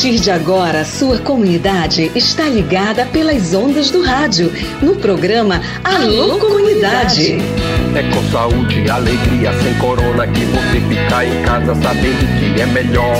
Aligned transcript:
partir 0.00 0.18
de 0.18 0.30
agora, 0.30 0.82
sua 0.82 1.18
comunidade 1.18 2.10
está 2.14 2.44
ligada 2.44 3.04
pelas 3.04 3.52
ondas 3.52 3.90
do 3.90 4.00
rádio, 4.00 4.50
no 4.80 4.96
programa 4.96 5.60
Alô 5.84 6.38
Comunidade. 6.38 7.36
É 7.94 8.02
com 8.04 8.32
saúde 8.32 8.80
e 8.80 8.88
alegria, 8.88 9.52
sem 9.62 9.74
corona, 9.74 10.26
que 10.26 10.46
você 10.46 10.80
fica 10.88 11.26
em 11.26 11.42
casa 11.42 11.74
sabendo 11.74 12.38
que 12.38 12.62
é 12.62 12.64
melhor. 12.64 13.14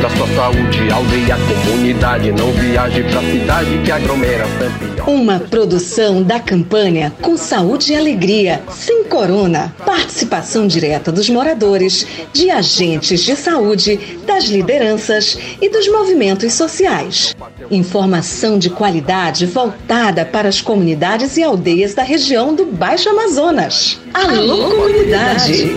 Pra 0.00 0.10
sua 0.10 0.26
saúde, 0.34 0.90
aldeia, 0.90 1.36
comunidade, 1.64 2.32
não 2.32 2.50
viaje 2.52 3.02
pra 3.04 3.20
cidade 3.20 3.78
que 3.84 3.92
aglomera 3.92 4.46
pior. 4.58 4.90
Uma 5.06 5.40
produção 5.40 6.22
da 6.22 6.38
campanha 6.38 7.12
Com 7.20 7.36
Saúde 7.36 7.92
e 7.92 7.96
Alegria, 7.96 8.62
sem 8.70 9.04
corona. 9.04 9.74
Participação 9.84 10.66
direta 10.66 11.10
dos 11.12 11.28
moradores, 11.28 12.06
de 12.32 12.50
agentes 12.50 13.20
de 13.20 13.36
saúde, 13.36 14.19
das 14.40 14.48
lideranças 14.48 15.38
e 15.60 15.68
dos 15.68 15.86
movimentos 15.88 16.54
sociais. 16.54 17.36
Informação 17.70 18.58
de 18.58 18.70
qualidade 18.70 19.44
voltada 19.44 20.24
para 20.24 20.48
as 20.48 20.62
comunidades 20.62 21.36
e 21.36 21.42
aldeias 21.42 21.92
da 21.92 22.02
região 22.02 22.54
do 22.54 22.64
Baixo 22.64 23.10
Amazonas. 23.10 24.00
Alô, 24.14 24.70
comunidade. 24.70 25.76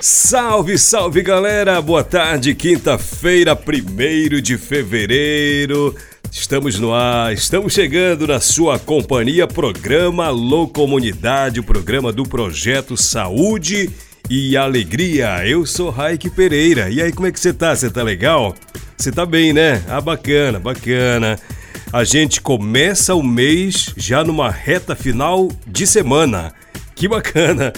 Salve, 0.00 0.78
salve 0.78 1.20
galera! 1.20 1.82
Boa 1.82 2.04
tarde, 2.04 2.54
quinta-feira, 2.54 3.54
1 3.56 4.40
de 4.40 4.56
fevereiro. 4.56 5.94
Estamos 6.34 6.78
no 6.78 6.94
ar, 6.94 7.34
estamos 7.34 7.74
chegando 7.74 8.26
na 8.26 8.40
sua 8.40 8.78
companhia, 8.78 9.46
programa 9.46 10.24
Alô 10.24 10.66
Comunidade, 10.66 11.60
o 11.60 11.62
programa 11.62 12.10
do 12.10 12.22
projeto 12.22 12.96
Saúde 12.96 13.90
e 14.30 14.56
Alegria. 14.56 15.46
Eu 15.46 15.66
sou 15.66 15.90
Raik 15.90 16.30
Pereira. 16.30 16.88
E 16.88 17.02
aí, 17.02 17.12
como 17.12 17.26
é 17.26 17.32
que 17.32 17.38
você 17.38 17.52
tá? 17.52 17.76
Você 17.76 17.90
tá 17.90 18.02
legal? 18.02 18.54
Você 18.96 19.12
tá 19.12 19.26
bem, 19.26 19.52
né? 19.52 19.84
Ah, 19.86 20.00
bacana, 20.00 20.58
bacana. 20.58 21.38
A 21.92 22.02
gente 22.02 22.40
começa 22.40 23.14
o 23.14 23.22
mês 23.22 23.92
já 23.94 24.24
numa 24.24 24.50
reta 24.50 24.96
final 24.96 25.50
de 25.66 25.86
semana. 25.86 26.54
Que 26.96 27.06
bacana! 27.06 27.74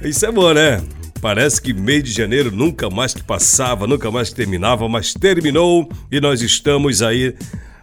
Isso 0.00 0.24
é 0.24 0.30
bom, 0.30 0.54
né? 0.54 0.80
Parece 1.20 1.60
que 1.60 1.74
mês 1.74 2.04
de 2.04 2.12
janeiro 2.12 2.52
nunca 2.52 2.88
mais 2.88 3.12
que 3.12 3.24
passava, 3.24 3.88
nunca 3.88 4.08
mais 4.08 4.28
que 4.28 4.36
terminava, 4.36 4.88
mas 4.88 5.12
terminou 5.12 5.90
e 6.12 6.20
nós 6.20 6.42
estamos 6.42 7.02
aí 7.02 7.34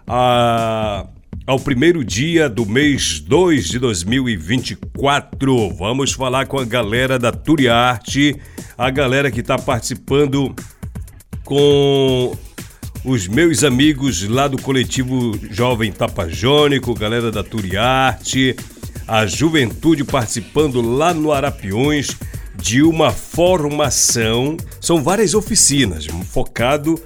a, 0.07 1.05
ao 1.45 1.59
primeiro 1.59 2.03
dia 2.03 2.47
do 2.49 2.65
mês 2.65 3.19
2 3.19 3.67
de 3.67 3.79
2024. 3.79 5.69
Vamos 5.71 6.13
falar 6.13 6.45
com 6.47 6.59
a 6.59 6.65
galera 6.65 7.17
da 7.17 7.31
Turiarte, 7.31 8.35
a 8.77 8.89
galera 8.89 9.31
que 9.31 9.41
está 9.41 9.57
participando 9.57 10.53
com 11.43 12.35
os 13.03 13.27
meus 13.27 13.63
amigos 13.63 14.27
lá 14.27 14.47
do 14.47 14.61
coletivo 14.61 15.37
Jovem 15.51 15.91
Tapajônico, 15.91 16.93
galera 16.93 17.31
da 17.31 17.43
Turiarte, 17.43 18.55
a 19.07 19.25
juventude 19.25 20.03
participando 20.03 20.81
lá 20.81 21.13
no 21.13 21.31
Arapiões 21.31 22.17
de 22.55 22.81
uma 22.81 23.11
formação. 23.11 24.57
São 24.81 25.03
várias 25.03 25.33
oficinas 25.33 26.07
focado 26.31 26.99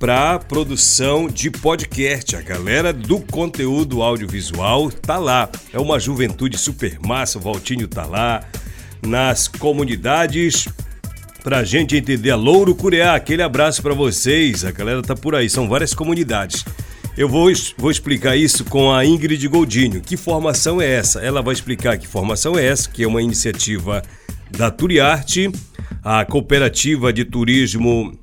para 0.00 0.38
produção 0.38 1.28
de 1.28 1.50
podcast. 1.50 2.34
A 2.34 2.40
galera 2.40 2.90
do 2.90 3.20
conteúdo 3.20 4.02
audiovisual 4.02 4.90
tá 4.90 5.18
lá. 5.18 5.46
É 5.74 5.78
uma 5.78 6.00
juventude 6.00 6.56
super 6.56 6.98
massa. 7.06 7.36
O 7.36 7.40
Valtinho 7.42 7.86
tá 7.86 8.06
lá 8.06 8.42
nas 9.06 9.46
comunidades 9.46 10.66
pra 11.44 11.62
gente 11.64 11.94
entender 11.94 12.30
a 12.30 12.36
Louro 12.36 12.74
Cureá. 12.74 13.14
Aquele 13.14 13.42
abraço 13.42 13.82
para 13.82 13.92
vocês. 13.92 14.64
A 14.64 14.70
galera 14.70 15.02
tá 15.02 15.14
por 15.14 15.34
aí. 15.34 15.50
São 15.50 15.68
várias 15.68 15.92
comunidades. 15.92 16.64
Eu 17.14 17.28
vou, 17.28 17.52
vou 17.76 17.90
explicar 17.90 18.34
isso 18.36 18.64
com 18.64 18.90
a 18.90 19.04
Ingrid 19.04 19.46
Goldinho. 19.48 20.00
Que 20.00 20.16
formação 20.16 20.80
é 20.80 20.90
essa? 20.90 21.20
Ela 21.20 21.42
vai 21.42 21.52
explicar 21.52 21.98
que 21.98 22.08
formação 22.08 22.58
é 22.58 22.64
essa, 22.64 22.88
que 22.88 23.02
é 23.02 23.06
uma 23.06 23.20
iniciativa 23.20 24.02
da 24.50 24.70
Turiarte, 24.70 25.52
a 26.02 26.24
cooperativa 26.24 27.12
de 27.12 27.26
turismo 27.26 28.18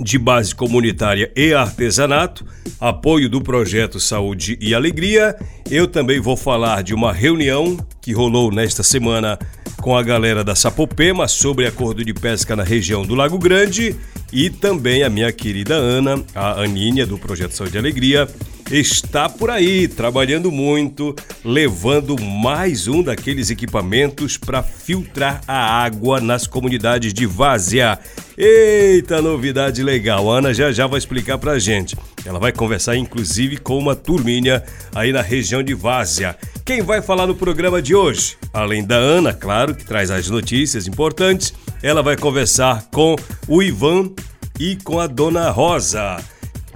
de 0.00 0.18
base 0.18 0.54
comunitária 0.54 1.30
e 1.36 1.52
artesanato, 1.52 2.44
apoio 2.80 3.28
do 3.28 3.40
projeto 3.40 4.00
Saúde 4.00 4.58
e 4.60 4.74
Alegria. 4.74 5.36
Eu 5.70 5.86
também 5.86 6.20
vou 6.20 6.36
falar 6.36 6.82
de 6.82 6.94
uma 6.94 7.12
reunião 7.12 7.76
que 8.00 8.12
rolou 8.12 8.50
nesta 8.50 8.82
semana 8.82 9.38
com 9.80 9.96
a 9.96 10.02
galera 10.02 10.44
da 10.44 10.54
Sapopema 10.54 11.26
sobre 11.26 11.66
acordo 11.66 12.04
de 12.04 12.14
pesca 12.14 12.54
na 12.54 12.62
região 12.62 13.04
do 13.04 13.14
Lago 13.14 13.38
Grande 13.38 13.96
e 14.32 14.48
também 14.48 15.02
a 15.02 15.10
minha 15.10 15.30
querida 15.32 15.74
Ana, 15.74 16.22
a 16.34 16.62
Aninha 16.62 17.06
do 17.06 17.18
projeto 17.18 17.52
Saúde 17.52 17.76
e 17.76 17.78
Alegria, 17.78 18.28
está 18.72 19.28
por 19.28 19.50
aí 19.50 19.86
trabalhando 19.86 20.50
muito, 20.50 21.14
levando 21.44 22.18
mais 22.18 22.88
um 22.88 23.02
daqueles 23.02 23.50
equipamentos 23.50 24.38
para 24.38 24.62
filtrar 24.62 25.42
a 25.46 25.84
água 25.84 26.20
nas 26.20 26.46
comunidades 26.46 27.12
de 27.12 27.26
Várzea. 27.26 27.98
Eita, 28.36 29.20
novidade 29.20 29.82
legal! 29.82 30.32
A 30.32 30.38
Ana 30.38 30.54
já 30.54 30.72
já 30.72 30.86
vai 30.86 30.98
explicar 30.98 31.36
pra 31.36 31.58
gente. 31.58 31.94
Ela 32.24 32.38
vai 32.38 32.50
conversar 32.50 32.96
inclusive 32.96 33.58
com 33.58 33.76
uma 33.76 33.94
turminha 33.94 34.62
aí 34.94 35.12
na 35.12 35.20
região 35.20 35.62
de 35.62 35.74
Várzea. 35.74 36.34
Quem 36.64 36.80
vai 36.80 37.02
falar 37.02 37.26
no 37.26 37.34
programa 37.34 37.82
de 37.82 37.94
hoje? 37.94 38.38
Além 38.54 38.82
da 38.82 38.96
Ana, 38.96 39.34
claro, 39.34 39.74
que 39.74 39.84
traz 39.84 40.10
as 40.10 40.30
notícias 40.30 40.86
importantes, 40.86 41.52
ela 41.82 42.02
vai 42.02 42.16
conversar 42.16 42.88
com 42.90 43.16
o 43.46 43.62
Ivan 43.62 44.12
e 44.58 44.76
com 44.76 44.98
a 44.98 45.06
Dona 45.06 45.50
Rosa 45.50 46.31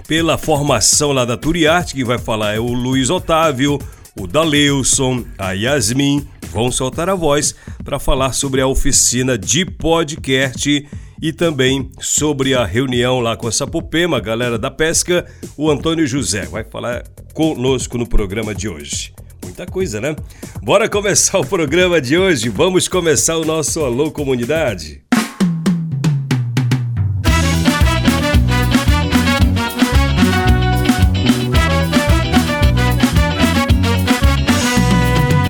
pela 0.07 0.37
formação 0.37 1.11
lá 1.11 1.25
da 1.25 1.35
Turiarte, 1.35 1.93
que 1.93 2.03
vai 2.03 2.17
falar 2.17 2.55
é 2.55 2.59
o 2.59 2.71
Luiz 2.71 3.09
Otávio, 3.09 3.77
o 4.19 4.25
Daleusson, 4.25 5.25
a 5.37 5.51
Yasmin, 5.51 6.25
vão 6.51 6.71
soltar 6.71 7.09
a 7.09 7.15
voz 7.15 7.53
para 7.83 7.99
falar 7.99 8.33
sobre 8.33 8.61
a 8.61 8.67
oficina 8.67 9.37
de 9.37 9.65
podcast 9.65 10.87
e 11.21 11.33
também 11.33 11.91
sobre 11.99 12.53
a 12.53 12.65
reunião 12.65 13.19
lá 13.19 13.35
com 13.35 13.47
a 13.47 13.51
Sapopema, 13.51 14.17
a 14.17 14.21
galera 14.21 14.57
da 14.57 14.71
pesca, 14.71 15.25
o 15.57 15.69
Antônio 15.69 16.07
José 16.07 16.45
vai 16.45 16.63
falar 16.63 17.03
conosco 17.33 17.97
no 17.97 18.07
programa 18.07 18.55
de 18.55 18.69
hoje. 18.69 19.13
Muita 19.43 19.65
coisa, 19.65 19.99
né? 19.99 20.15
Bora 20.61 20.89
começar 20.89 21.39
o 21.39 21.45
programa 21.45 21.99
de 22.01 22.17
hoje. 22.17 22.49
Vamos 22.49 22.87
começar 22.87 23.37
o 23.37 23.45
nosso 23.45 23.83
Alô 23.83 24.11
Comunidade. 24.11 25.06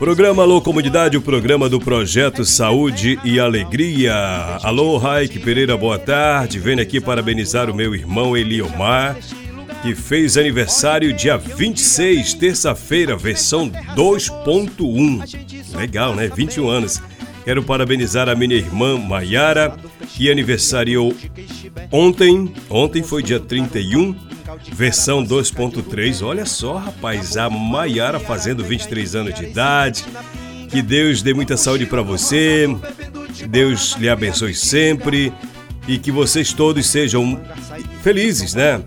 Programa 0.07 0.43
Alô 0.43 0.61
Comunidade, 0.61 1.17
o 1.17 1.21
programa 1.21 1.67
do 1.67 1.81
Projeto 1.81 2.45
Saúde 2.45 3.19
e 3.25 3.41
Alegria. 3.41 4.15
Alô, 4.63 4.97
Raik 4.97 5.37
Pereira, 5.37 5.75
boa 5.75 5.99
tarde. 5.99 6.59
Venho 6.59 6.81
aqui 6.81 7.01
parabenizar 7.01 7.69
o 7.69 7.75
meu 7.75 7.93
irmão 7.93 8.35
Eliomar, 8.37 9.17
que 9.81 9.93
fez 9.93 10.37
aniversário 10.37 11.11
dia 11.11 11.37
26, 11.37 12.35
terça-feira, 12.35 13.17
versão 13.17 13.69
2.1. 13.97 15.75
Legal, 15.75 16.15
né? 16.15 16.31
21 16.33 16.69
anos. 16.69 17.01
Quero 17.43 17.61
parabenizar 17.61 18.29
a 18.29 18.35
minha 18.35 18.55
irmã 18.55 18.97
Maiara, 18.97 19.75
que 20.07 20.31
aniversariou 20.31 21.13
ontem. 21.91 22.53
Ontem 22.69 23.03
foi 23.03 23.21
dia 23.21 23.41
31 23.41 24.15
versão 24.71 25.23
2.3. 25.23 26.25
Olha 26.25 26.45
só, 26.45 26.77
rapaz, 26.77 27.37
a 27.37 27.49
Maiara 27.49 28.19
fazendo 28.19 28.63
23 28.63 29.15
anos 29.15 29.35
de 29.35 29.45
idade. 29.45 30.05
Que 30.69 30.81
Deus 30.81 31.21
dê 31.21 31.33
muita 31.33 31.55
saúde 31.57 31.85
para 31.85 32.01
você. 32.01 32.67
Deus 33.47 33.95
lhe 33.97 34.09
abençoe 34.09 34.53
sempre 34.53 35.31
e 35.87 35.97
que 35.97 36.11
vocês 36.11 36.51
todos 36.51 36.85
sejam 36.85 37.39
felizes, 38.03 38.53
né? 38.53 38.81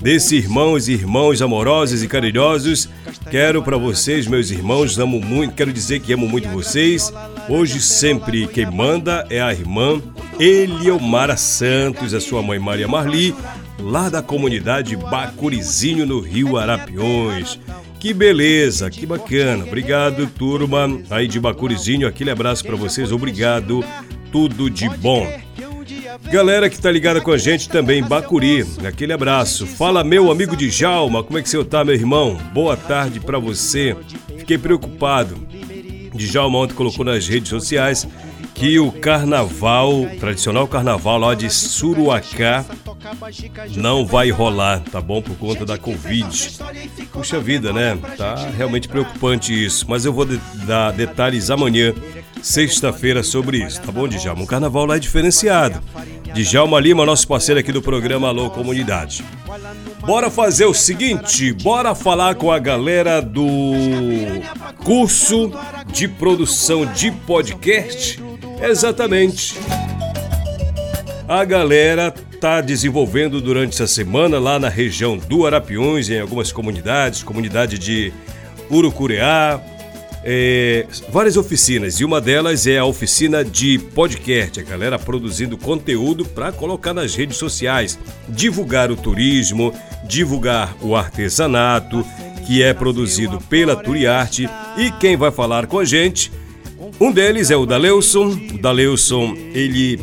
Desses 0.00 0.32
irmãos 0.32 0.88
e 0.88 0.92
irmãos 0.92 1.40
amorosos 1.40 2.02
e 2.02 2.08
carinhosos, 2.08 2.88
quero 3.30 3.62
para 3.62 3.76
vocês, 3.76 4.26
meus 4.26 4.50
irmãos, 4.50 4.98
amo 4.98 5.20
muito, 5.20 5.54
quero 5.54 5.72
dizer 5.72 6.00
que 6.00 6.12
amo 6.12 6.28
muito 6.28 6.48
vocês. 6.48 7.12
Hoje 7.48 7.80
sempre 7.80 8.48
quem 8.48 8.66
manda 8.66 9.24
é 9.30 9.40
a 9.40 9.52
irmã 9.52 10.02
Eliomara 10.40 11.36
Santos, 11.36 12.12
a 12.12 12.20
sua 12.20 12.42
mãe 12.42 12.58
Maria 12.58 12.88
Marli 12.88 13.34
lá 13.82 14.08
da 14.08 14.22
comunidade 14.22 14.96
Bacurizinho, 14.96 16.06
no 16.06 16.20
Rio 16.20 16.56
Arapiões. 16.56 17.58
Que 17.98 18.14
beleza, 18.14 18.90
que 18.90 19.04
bacana. 19.04 19.64
Obrigado, 19.64 20.26
turma 20.26 21.00
aí 21.10 21.28
de 21.28 21.38
Bacurizinho. 21.38 22.06
Aquele 22.06 22.30
abraço 22.30 22.64
para 22.64 22.76
vocês. 22.76 23.12
Obrigado. 23.12 23.84
Tudo 24.30 24.70
de 24.70 24.88
bom. 24.88 25.26
Galera 26.30 26.70
que 26.70 26.80
tá 26.80 26.90
ligada 26.90 27.20
com 27.20 27.30
a 27.30 27.38
gente 27.38 27.68
também, 27.68 28.02
Bacuri, 28.02 28.64
aquele 28.86 29.12
abraço. 29.12 29.66
Fala, 29.66 30.02
meu 30.02 30.30
amigo 30.30 30.56
de 30.56 30.70
Jalma, 30.70 31.22
como 31.22 31.38
é 31.38 31.42
que 31.42 31.48
você 31.48 31.62
tá, 31.64 31.84
meu 31.84 31.94
irmão? 31.94 32.38
Boa 32.54 32.76
tarde 32.76 33.20
para 33.20 33.38
você. 33.38 33.96
Fiquei 34.38 34.56
preocupado. 34.56 35.36
Djalma 36.14 36.58
ontem 36.58 36.74
colocou 36.74 37.04
nas 37.04 37.26
redes 37.26 37.48
sociais 37.48 38.06
que 38.62 38.78
o 38.78 38.92
carnaval, 38.92 40.06
tradicional 40.20 40.68
carnaval 40.68 41.18
lá 41.18 41.34
de 41.34 41.50
Suruacá, 41.50 42.64
não 43.74 44.06
vai 44.06 44.30
rolar, 44.30 44.78
tá 44.78 45.00
bom? 45.00 45.20
Por 45.20 45.36
conta 45.36 45.66
da 45.66 45.76
Covid. 45.76 46.60
Puxa 47.12 47.40
vida, 47.40 47.72
né? 47.72 47.98
Tá 48.16 48.36
realmente 48.56 48.86
preocupante 48.86 49.52
isso. 49.52 49.84
Mas 49.88 50.04
eu 50.04 50.12
vou 50.12 50.24
dar 50.64 50.92
detalhes 50.92 51.50
amanhã, 51.50 51.92
sexta-feira, 52.40 53.24
sobre 53.24 53.58
isso, 53.58 53.82
tá 53.82 53.90
bom, 53.90 54.06
Djalma? 54.06 54.44
O 54.44 54.46
carnaval 54.46 54.86
lá 54.86 54.94
é 54.94 55.00
diferenciado. 55.00 55.82
Djalma 56.32 56.78
Lima, 56.78 57.04
nosso 57.04 57.26
parceiro 57.26 57.58
aqui 57.58 57.72
do 57.72 57.82
programa 57.82 58.28
Alô 58.28 58.48
Comunidade. 58.48 59.24
Bora 60.02 60.30
fazer 60.30 60.66
o 60.66 60.74
seguinte, 60.74 61.52
bora 61.52 61.96
falar 61.96 62.36
com 62.36 62.52
a 62.52 62.60
galera 62.60 63.20
do 63.20 63.42
curso 64.84 65.50
de 65.92 66.06
produção 66.06 66.86
de 66.86 67.10
podcast. 67.10 68.22
Exatamente. 68.62 69.58
A 71.28 71.44
galera 71.44 72.14
está 72.32 72.60
desenvolvendo 72.60 73.40
durante 73.40 73.74
essa 73.74 73.86
semana 73.86 74.38
lá 74.38 74.58
na 74.58 74.68
região 74.68 75.16
do 75.16 75.46
Arapiões, 75.46 76.08
em 76.08 76.20
algumas 76.20 76.52
comunidades, 76.52 77.22
comunidade 77.22 77.78
de 77.78 78.12
Urucureá, 78.70 79.60
é, 80.24 80.86
várias 81.08 81.36
oficinas 81.36 81.98
e 81.98 82.04
uma 82.04 82.20
delas 82.20 82.66
é 82.66 82.78
a 82.78 82.84
oficina 82.84 83.44
de 83.44 83.78
podcast, 83.78 84.60
a 84.60 84.62
galera 84.62 84.98
produzindo 84.98 85.58
conteúdo 85.58 86.24
para 86.24 86.52
colocar 86.52 86.94
nas 86.94 87.14
redes 87.14 87.36
sociais, 87.36 87.98
divulgar 88.28 88.90
o 88.90 88.96
turismo, 88.96 89.74
divulgar 90.04 90.76
o 90.80 90.94
artesanato 90.94 92.06
que 92.46 92.62
é 92.62 92.72
produzido 92.72 93.40
pela 93.40 93.74
Turiarte 93.74 94.48
e 94.76 94.90
quem 94.92 95.16
vai 95.16 95.32
falar 95.32 95.66
com 95.66 95.78
a 95.78 95.84
gente, 95.84 96.30
um 97.00 97.12
deles 97.12 97.50
é 97.50 97.56
o 97.56 97.66
Daleuson. 97.66 98.28
O 98.54 98.58
Daleuson, 98.58 99.34
ele 99.52 100.00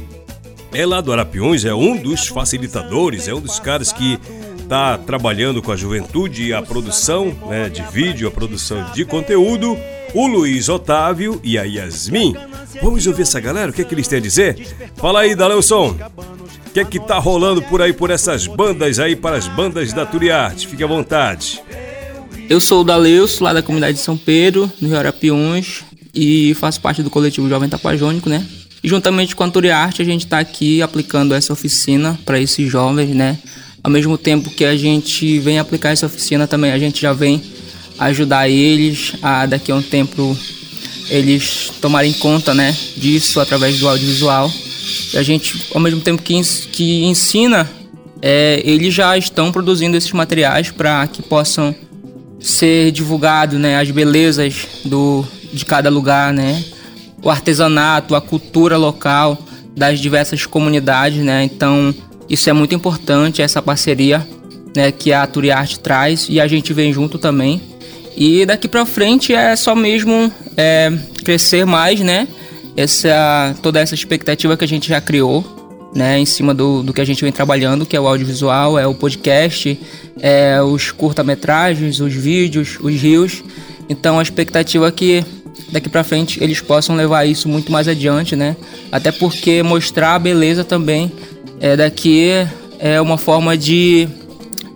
é 0.73 0.85
lá 0.85 1.01
do 1.01 1.11
Arapiões, 1.11 1.65
é 1.65 1.73
um 1.73 1.95
dos 1.97 2.27
facilitadores, 2.27 3.27
é 3.27 3.33
um 3.33 3.41
dos 3.41 3.59
caras 3.59 3.91
que 3.91 4.19
está 4.61 4.97
trabalhando 4.97 5.61
com 5.61 5.71
a 5.71 5.75
juventude 5.75 6.47
e 6.47 6.53
a 6.53 6.61
produção 6.61 7.35
né, 7.47 7.69
de 7.69 7.81
vídeo, 7.91 8.27
a 8.27 8.31
produção 8.31 8.91
de 8.93 9.03
conteúdo, 9.03 9.75
o 10.13 10.27
Luiz 10.27 10.69
Otávio 10.69 11.39
e 11.43 11.57
a 11.57 11.63
Yasmin. 11.63 12.35
Vamos 12.81 13.07
ouvir 13.07 13.23
essa 13.23 13.39
galera, 13.39 13.71
o 13.71 13.73
que 13.73 13.81
é 13.81 13.85
que 13.85 13.95
eles 13.95 14.07
têm 14.07 14.19
a 14.19 14.21
dizer? 14.21 14.91
Fala 14.95 15.21
aí, 15.21 15.33
Daleuson. 15.33 15.95
O 16.67 16.71
que 16.71 16.79
é 16.79 16.85
que 16.85 16.99
tá 16.99 17.17
rolando 17.17 17.63
por 17.63 17.81
aí, 17.81 17.91
por 17.91 18.11
essas 18.11 18.45
bandas 18.45 18.99
aí, 18.99 19.15
para 19.15 19.37
as 19.37 19.47
bandas 19.47 19.91
da 19.91 20.05
Turiarte? 20.05 20.67
Fique 20.67 20.83
à 20.83 20.87
vontade. 20.87 21.63
Eu 22.47 22.59
sou 22.59 22.81
o 22.81 22.83
Daleuson, 22.83 23.43
lá 23.43 23.53
da 23.53 23.63
comunidade 23.63 23.97
de 23.97 24.03
São 24.03 24.15
Pedro, 24.15 24.71
no 24.79 24.87
Rio 24.87 24.97
Arapiões, 24.97 25.83
e 26.13 26.53
faço 26.55 26.81
parte 26.81 27.03
do 27.03 27.09
coletivo 27.09 27.49
Jovem 27.49 27.69
Tapajônico, 27.69 28.29
né? 28.29 28.45
E 28.83 28.87
juntamente 28.87 29.35
com 29.35 29.43
a 29.43 29.49
Turiarte, 29.49 30.01
a 30.01 30.05
gente 30.05 30.25
está 30.25 30.39
aqui 30.39 30.81
aplicando 30.81 31.33
essa 31.33 31.51
oficina 31.51 32.17
para 32.25 32.39
esses 32.39 32.69
jovens, 32.69 33.09
né? 33.09 33.37
Ao 33.83 33.91
mesmo 33.91 34.17
tempo 34.17 34.49
que 34.49 34.65
a 34.65 34.75
gente 34.75 35.39
vem 35.39 35.59
aplicar 35.59 35.89
essa 35.89 36.05
oficina 36.05 36.47
também, 36.47 36.71
a 36.71 36.79
gente 36.79 37.01
já 37.01 37.13
vem 37.13 37.41
ajudar 37.97 38.49
eles 38.49 39.13
a 39.21 39.45
daqui 39.45 39.71
a 39.71 39.75
um 39.75 39.81
tempo 39.81 40.37
eles 41.09 41.71
tomarem 41.81 42.13
conta, 42.13 42.53
né, 42.53 42.75
disso 42.95 43.39
através 43.39 43.79
do 43.79 43.87
audiovisual. 43.87 44.51
E 45.13 45.17
a 45.17 45.23
gente, 45.23 45.65
ao 45.73 45.81
mesmo 45.81 46.01
tempo 46.01 46.21
que, 46.21 46.39
que 46.71 47.03
ensina, 47.03 47.69
é, 48.21 48.61
eles 48.63 48.93
já 48.93 49.17
estão 49.17 49.51
produzindo 49.51 49.97
esses 49.97 50.11
materiais 50.11 50.71
para 50.71 51.07
que 51.07 51.21
possam 51.21 51.75
ser 52.39 52.91
divulgados, 52.91 53.59
né, 53.59 53.77
as 53.77 53.89
belezas 53.91 54.67
do, 54.85 55.25
de 55.51 55.65
cada 55.65 55.89
lugar, 55.89 56.33
né, 56.33 56.63
o 57.23 57.29
artesanato, 57.29 58.15
a 58.15 58.21
cultura 58.21 58.77
local 58.77 59.37
das 59.75 59.99
diversas 59.99 60.45
comunidades, 60.45 61.23
né? 61.23 61.43
Então, 61.43 61.93
isso 62.29 62.49
é 62.49 62.53
muito 62.53 62.75
importante, 62.75 63.41
essa 63.41 63.61
parceria 63.61 64.27
né, 64.75 64.91
que 64.91 65.11
a 65.11 65.25
Turiarte 65.25 65.79
traz 65.79 66.27
e 66.29 66.39
a 66.39 66.47
gente 66.47 66.73
vem 66.73 66.93
junto 66.93 67.17
também. 67.17 67.61
E 68.15 68.45
daqui 68.45 68.67
para 68.67 68.85
frente 68.85 69.33
é 69.33 69.55
só 69.55 69.75
mesmo 69.75 70.31
é, 70.57 70.91
crescer 71.23 71.65
mais, 71.65 72.01
né? 72.01 72.27
Essa, 72.75 73.55
toda 73.61 73.79
essa 73.79 73.95
expectativa 73.95 74.55
que 74.57 74.63
a 74.63 74.67
gente 74.67 74.89
já 74.89 74.99
criou, 74.99 75.45
né? 75.95 76.19
Em 76.19 76.25
cima 76.25 76.53
do, 76.53 76.83
do 76.83 76.93
que 76.93 77.01
a 77.01 77.05
gente 77.05 77.23
vem 77.23 77.31
trabalhando, 77.31 77.85
que 77.85 77.95
é 77.95 77.99
o 77.99 78.07
audiovisual, 78.07 78.77
é 78.77 78.85
o 78.85 78.93
podcast, 78.93 79.79
é 80.19 80.61
os 80.61 80.91
curta-metragens, 80.91 81.99
os 81.99 82.13
vídeos, 82.13 82.77
os 82.81 82.93
rios. 83.01 83.43
Então 83.87 84.19
a 84.19 84.21
expectativa 84.21 84.87
é 84.87 84.91
que 84.91 85.23
daqui 85.71 85.89
para 85.89 86.03
frente 86.03 86.43
eles 86.43 86.61
possam 86.61 86.95
levar 86.95 87.25
isso 87.25 87.47
muito 87.47 87.71
mais 87.71 87.87
adiante, 87.87 88.35
né? 88.35 88.55
Até 88.91 89.11
porque 89.11 89.61
mostrar 89.63 90.15
a 90.15 90.19
beleza 90.19 90.63
também 90.63 91.11
é 91.59 91.75
daqui 91.75 92.45
é 92.79 93.01
uma 93.01 93.17
forma 93.17 93.57
de 93.57 94.07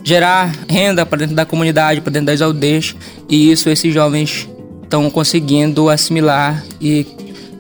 gerar 0.04 0.54
renda 0.68 1.06
para 1.06 1.20
dentro 1.20 1.36
da 1.36 1.46
comunidade, 1.46 2.02
para 2.02 2.12
dentro 2.12 2.28
das 2.28 2.42
aldeias, 2.42 2.94
e 3.30 3.52
isso 3.52 3.70
esses 3.70 3.94
jovens 3.94 4.48
estão 4.84 5.10
conseguindo 5.10 5.90
assimilar 5.90 6.64
e 6.80 7.08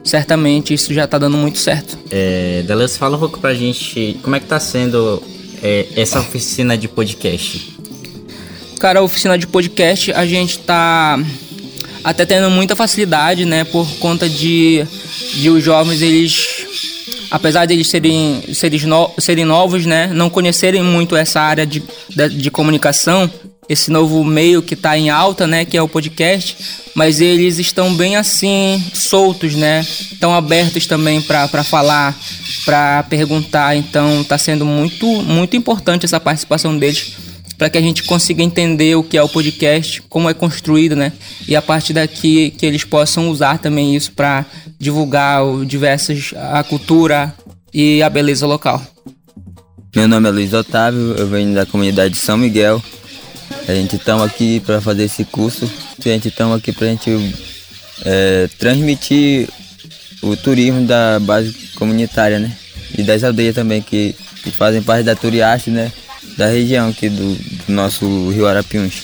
certamente 0.03 0.73
isso 0.73 0.93
já 0.93 1.05
está 1.05 1.17
dando 1.17 1.37
muito 1.37 1.57
certo. 1.57 1.97
É, 2.11 2.61
Delas, 2.67 2.97
fala 2.97 3.15
um 3.15 3.19
pouco 3.19 3.39
para 3.39 3.51
a 3.51 3.55
gente 3.55 4.19
como 4.21 4.35
é 4.35 4.39
que 4.39 4.45
está 4.45 4.59
sendo 4.59 5.23
é, 5.63 5.87
essa 5.95 6.19
oficina 6.19 6.77
de 6.77 6.87
podcast. 6.87 7.73
Cara, 8.79 8.99
a 8.99 9.01
oficina 9.01 9.37
de 9.37 9.47
podcast 9.47 10.11
a 10.11 10.25
gente 10.25 10.59
está 10.59 11.17
até 12.03 12.25
tendo 12.25 12.49
muita 12.49 12.75
facilidade, 12.75 13.45
né, 13.45 13.63
por 13.63 13.87
conta 13.97 14.27
de, 14.27 14.85
de 15.35 15.49
os 15.49 15.63
jovens 15.63 16.01
eles 16.01 16.63
apesar 17.33 17.65
de 17.65 17.73
eles 17.73 17.87
serem, 17.87 18.43
serem, 18.53 18.79
no, 18.81 19.09
serem 19.17 19.43
novos, 19.43 19.87
né, 19.87 20.07
não 20.13 20.29
conhecerem 20.29 20.83
muito 20.83 21.15
essa 21.15 21.41
área 21.41 21.65
de, 21.65 21.81
de, 22.09 22.29
de 22.29 22.51
comunicação, 22.51 23.27
esse 23.67 23.89
novo 23.89 24.23
meio 24.23 24.61
que 24.61 24.75
está 24.75 24.95
em 24.95 25.09
alta, 25.09 25.47
né, 25.47 25.65
que 25.65 25.75
é 25.75 25.81
o 25.81 25.87
podcast, 25.87 26.55
mas 26.93 27.19
eles 27.19 27.57
estão 27.57 27.95
bem 27.95 28.15
assim 28.15 28.83
soltos, 28.93 29.55
né, 29.55 29.81
estão 29.81 30.31
abertos 30.31 30.85
também 30.85 31.21
para 31.23 31.63
falar, 31.63 32.15
para 32.65 33.01
perguntar, 33.09 33.75
então 33.75 34.21
está 34.21 34.37
sendo 34.37 34.63
muito 34.63 35.07
muito 35.07 35.57
importante 35.57 36.05
essa 36.05 36.19
participação 36.19 36.77
deles 36.77 37.13
para 37.57 37.69
que 37.69 37.77
a 37.77 37.81
gente 37.81 38.03
consiga 38.03 38.43
entender 38.43 38.95
o 38.95 39.03
que 39.03 39.17
é 39.17 39.23
o 39.23 39.29
podcast, 39.29 40.01
como 40.03 40.29
é 40.29 40.33
construído, 40.33 40.95
né? 40.95 41.13
E 41.47 41.55
a 41.55 41.61
partir 41.61 41.93
daqui 41.93 42.51
que 42.51 42.65
eles 42.65 42.83
possam 42.83 43.29
usar 43.29 43.57
também 43.59 43.95
isso 43.95 44.11
para 44.11 44.45
divulgar 44.79 45.45
o 45.45 45.65
diversas 45.65 46.33
a 46.35 46.63
cultura 46.63 47.33
e 47.73 48.01
a 48.03 48.09
beleza 48.09 48.45
local. 48.45 48.81
Meu 49.95 50.07
nome 50.07 50.27
é 50.27 50.31
Luiz 50.31 50.53
Otávio, 50.53 51.15
eu 51.17 51.27
venho 51.27 51.53
da 51.53 51.65
comunidade 51.65 52.15
de 52.15 52.19
São 52.19 52.37
Miguel. 52.37 52.81
A 53.67 53.73
gente 53.73 53.95
estamos 53.95 54.23
aqui 54.23 54.59
para 54.59 54.81
fazer 54.81 55.03
esse 55.03 55.23
curso. 55.23 55.71
A 55.99 56.09
gente 56.09 56.27
estamos 56.27 56.57
aqui 56.57 56.71
para 56.71 56.87
a 56.87 56.89
gente 56.89 57.35
é, 58.03 58.49
transmitir 58.57 59.47
o 60.21 60.35
turismo 60.35 60.85
da 60.85 61.19
base 61.19 61.53
comunitária, 61.75 62.39
né? 62.39 62.55
E 62.97 63.03
das 63.03 63.23
aldeias 63.23 63.55
também 63.55 63.81
que, 63.81 64.15
que 64.43 64.51
fazem 64.51 64.81
parte 64.81 65.03
da 65.03 65.15
Turiaste, 65.15 65.69
né? 65.69 65.91
Da 66.37 66.47
região 66.47 66.89
aqui 66.89 67.09
do, 67.09 67.35
do 67.35 67.73
nosso 67.73 68.29
Rio 68.29 68.47
Arapiuns. 68.47 69.03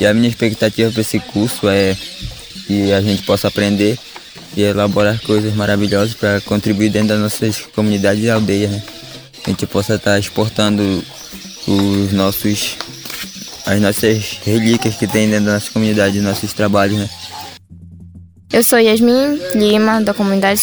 E 0.00 0.06
a 0.06 0.12
minha 0.12 0.28
expectativa 0.28 0.90
para 0.90 1.00
esse 1.00 1.18
curso 1.18 1.68
é 1.68 1.96
que 2.66 2.92
a 2.92 3.00
gente 3.00 3.22
possa 3.22 3.48
aprender 3.48 3.98
e 4.56 4.62
elaborar 4.62 5.20
coisas 5.22 5.54
maravilhosas 5.54 6.14
para 6.14 6.40
contribuir 6.40 6.90
dentro 6.90 7.08
das 7.08 7.20
nossas 7.20 7.60
comunidades 7.74 8.24
e 8.24 8.30
aldeias. 8.30 8.70
Né? 8.70 8.82
A 9.46 9.50
gente 9.50 9.66
possa 9.66 9.94
estar 9.94 10.12
tá 10.12 10.18
exportando 10.18 11.04
os 11.66 12.12
nossos, 12.12 12.76
as 13.64 13.80
nossas 13.80 14.38
relíquias 14.44 14.96
que 14.96 15.06
tem 15.06 15.28
dentro 15.28 15.46
da 15.46 15.54
nossa 15.54 15.70
comunidade, 15.70 16.20
nossos 16.20 16.52
trabalhos. 16.52 16.98
Né? 16.98 17.08
Eu 18.52 18.62
sou 18.62 18.78
Yasmin 18.78 19.38
Lima, 19.54 20.00
da 20.00 20.14
comunidade 20.14 20.60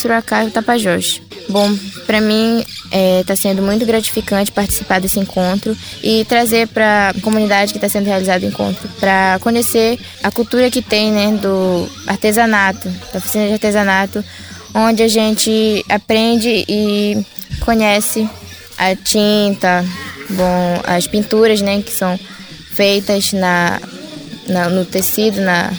e 0.48 0.52
Tapajós. 0.52 1.22
Bom, 1.50 1.76
para 2.06 2.22
mim 2.22 2.60
está 2.60 2.98
é, 2.98 3.24
tá 3.24 3.36
sendo 3.36 3.62
muito 3.62 3.86
gratificante 3.86 4.52
participar 4.52 5.00
desse 5.00 5.20
encontro 5.20 5.76
e 6.02 6.26
trazer 6.26 6.68
para 6.68 7.10
a 7.10 7.22
comunidade 7.22 7.74
que 7.74 7.78
está 7.78 7.90
sendo 7.90 8.06
realizado 8.06 8.44
o 8.44 8.48
encontro, 8.48 8.88
para 9.00 9.40
conhecer 9.42 10.00
a 10.22 10.32
cultura 10.32 10.72
que 10.72 10.82
tem 10.82 11.12
né, 11.12 11.32
do 11.42 11.88
artesanato, 12.08 12.90
da 13.12 13.20
oficina 13.20 13.48
de 13.48 13.54
artesanato, 13.54 14.24
onde 14.74 15.04
a 15.04 15.08
gente 15.08 15.84
aprende 15.90 16.66
e 16.68 17.26
conhece 17.60 18.28
a 18.78 18.96
tinta, 18.96 19.86
bom, 20.30 20.82
as 20.86 21.08
pinturas 21.08 21.62
né, 21.62 21.82
que 21.82 21.92
são 21.92 22.20
feitas 22.74 23.34
na, 23.34 23.80
na 24.48 24.70
no 24.70 24.86
tecido, 24.86 25.42
na, 25.42 25.72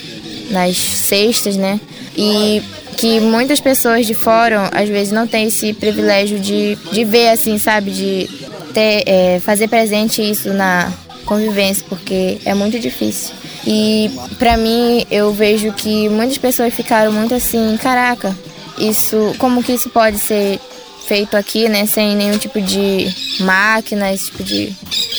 nas 0.50 0.76
cestas, 0.76 1.56
né? 1.56 1.80
E 2.16 2.62
que 2.96 3.20
muitas 3.20 3.60
pessoas 3.60 4.06
de 4.06 4.14
fora, 4.14 4.70
às 4.72 4.88
vezes, 4.88 5.12
não 5.12 5.26
têm 5.26 5.48
esse 5.48 5.72
privilégio 5.72 6.38
de, 6.38 6.76
de 6.92 7.04
ver, 7.04 7.28
assim, 7.28 7.58
sabe? 7.58 7.90
De 7.90 8.30
ter, 8.72 9.04
é, 9.06 9.40
fazer 9.40 9.68
presente 9.68 10.22
isso 10.22 10.52
na 10.52 10.92
convivência, 11.24 11.84
porque 11.88 12.38
é 12.44 12.54
muito 12.54 12.78
difícil. 12.78 13.34
E 13.66 14.10
para 14.38 14.56
mim, 14.56 15.06
eu 15.10 15.32
vejo 15.32 15.72
que 15.72 16.08
muitas 16.08 16.36
pessoas 16.38 16.74
ficaram 16.74 17.10
muito 17.12 17.34
assim, 17.34 17.78
caraca, 17.80 18.36
isso, 18.78 19.34
como 19.38 19.62
que 19.62 19.72
isso 19.72 19.88
pode 19.88 20.18
ser 20.18 20.60
feito 21.06 21.36
aqui, 21.36 21.68
né, 21.68 21.86
sem 21.86 22.16
nenhum 22.16 22.38
tipo 22.38 22.60
de 22.60 23.08
máquina, 23.40 24.12
esse 24.12 24.26
tipo 24.26 24.42
de, 24.42 24.70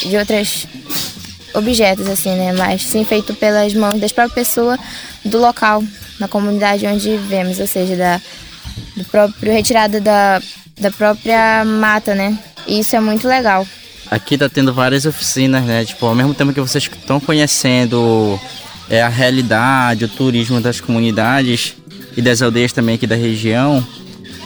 de 0.01 0.17
outros 0.17 0.67
objetos, 1.53 2.07
assim, 2.07 2.35
né, 2.35 2.53
mas 2.53 2.83
sim 2.83 3.03
feito 3.03 3.33
pelas 3.33 3.73
mãos 3.73 3.99
das 3.99 4.11
próprias 4.11 4.47
pessoas 4.47 4.79
do 5.23 5.39
local, 5.39 5.83
na 6.19 6.27
comunidade 6.27 6.85
onde 6.85 7.17
vivemos, 7.17 7.59
ou 7.59 7.67
seja, 7.67 7.95
da, 7.95 8.21
do 8.95 9.03
próprio 9.05 9.51
retirado 9.51 9.99
da, 9.99 10.41
da 10.79 10.91
própria 10.91 11.63
mata, 11.65 12.15
né, 12.15 12.37
e 12.67 12.79
isso 12.79 12.95
é 12.95 12.99
muito 12.99 13.27
legal. 13.27 13.65
Aqui 14.09 14.37
tá 14.37 14.47
tendo 14.47 14.73
várias 14.73 15.05
oficinas, 15.05 15.63
né, 15.63 15.83
tipo, 15.83 16.05
ao 16.05 16.15
mesmo 16.15 16.33
tempo 16.33 16.53
que 16.53 16.61
vocês 16.61 16.83
estão 16.83 17.19
conhecendo 17.19 18.39
é, 18.89 19.01
a 19.01 19.09
realidade, 19.09 20.05
o 20.05 20.09
turismo 20.09 20.61
das 20.61 20.79
comunidades 20.79 21.75
e 22.15 22.21
das 22.21 22.41
aldeias 22.41 22.71
também 22.71 22.95
aqui 22.95 23.07
da 23.07 23.15
região, 23.15 23.85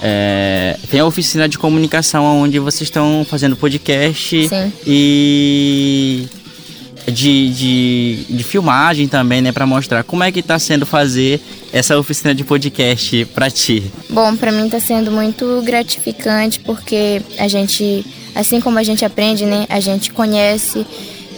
é, 0.02 0.78
tem 0.90 1.00
a 1.00 1.06
oficina 1.06 1.48
de 1.48 1.58
comunicação 1.58 2.42
onde 2.42 2.58
vocês 2.58 2.84
estão 2.84 3.26
fazendo 3.30 3.56
podcast 3.56 4.48
Sim. 4.48 4.74
e 4.88 6.26
de, 7.12 7.50
de, 7.50 8.25
de, 8.30 8.44
filmagem 8.44 9.08
também, 9.08 9.42
né, 9.42 9.51
para 9.51 9.66
mostrar 9.66 10.04
como 10.04 10.24
é 10.24 10.32
que 10.32 10.42
tá 10.42 10.58
sendo 10.60 10.86
fazer 10.86 11.42
essa 11.72 11.98
oficina 11.98 12.34
de 12.34 12.44
podcast 12.44 13.25
para 13.34 13.50
ti. 13.50 13.84
Bom, 14.10 14.36
para 14.36 14.51
mim 14.51 14.70
tá 14.70 14.80
sendo 14.80 15.12
muito 15.12 15.62
gratificante 15.63 16.60
porque 16.60 17.22
a 17.38 17.48
gente, 17.48 18.06
assim 18.36 18.60
como 18.60 18.80
a 18.80 18.84
gente 18.84 19.06
aprende, 19.06 19.46
né, 19.46 19.66
a 19.70 19.80
gente 19.80 20.12
conhece 20.12 20.86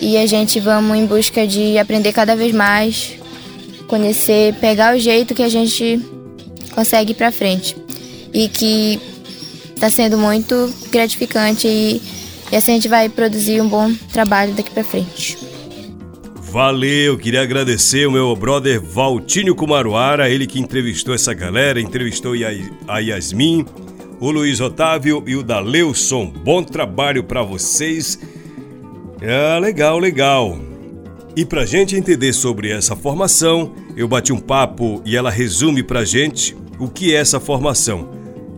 e 0.01 0.17
a 0.17 0.25
gente 0.25 0.59
vamos 0.59 0.97
em 0.97 1.05
busca 1.05 1.45
de 1.45 1.77
aprender 1.77 2.11
cada 2.11 2.35
vez 2.35 2.53
mais, 2.53 3.13
conhecer, 3.87 4.53
pegar 4.55 4.95
o 4.95 4.99
jeito 4.99 5.35
que 5.35 5.43
a 5.43 5.49
gente 5.49 5.99
consegue 6.73 7.11
ir 7.11 7.15
para 7.15 7.31
frente 7.31 7.75
e 8.33 8.47
que 8.47 8.99
está 9.75 9.89
sendo 9.89 10.17
muito 10.17 10.73
gratificante 10.91 11.67
e, 11.67 12.01
e 12.51 12.55
assim 12.55 12.71
a 12.71 12.75
gente 12.75 12.87
vai 12.87 13.09
produzir 13.09 13.61
um 13.61 13.67
bom 13.67 13.93
trabalho 14.11 14.53
daqui 14.53 14.71
para 14.71 14.83
frente. 14.83 15.50
Valeu, 16.51 17.17
queria 17.17 17.43
agradecer 17.43 18.05
o 18.05 18.11
meu 18.11 18.35
brother 18.35 18.81
Valtinho 18.81 19.55
Kumaruara, 19.55 20.29
ele 20.29 20.45
que 20.45 20.59
entrevistou 20.59 21.15
essa 21.15 21.33
galera, 21.33 21.79
entrevistou 21.79 22.33
a 22.89 22.99
Yasmin, 22.99 23.65
o 24.19 24.29
Luiz 24.29 24.59
Otávio 24.59 25.23
e 25.25 25.37
o 25.37 25.43
Daleuson. 25.43 26.25
Bom 26.25 26.61
trabalho 26.61 27.23
para 27.23 27.41
vocês. 27.41 28.19
É 29.21 29.57
legal, 29.61 29.97
legal. 29.97 30.59
E 31.37 31.45
pra 31.45 31.65
gente 31.65 31.95
entender 31.95 32.33
sobre 32.33 32.69
essa 32.69 32.97
formação, 32.97 33.73
eu 33.95 34.05
bati 34.05 34.33
um 34.33 34.39
papo 34.39 35.01
e 35.05 35.15
ela 35.15 35.31
resume 35.31 35.81
pra 35.81 36.03
gente 36.03 36.53
o 36.77 36.89
que 36.89 37.15
é 37.15 37.19
essa 37.19 37.39
formação. 37.39 38.09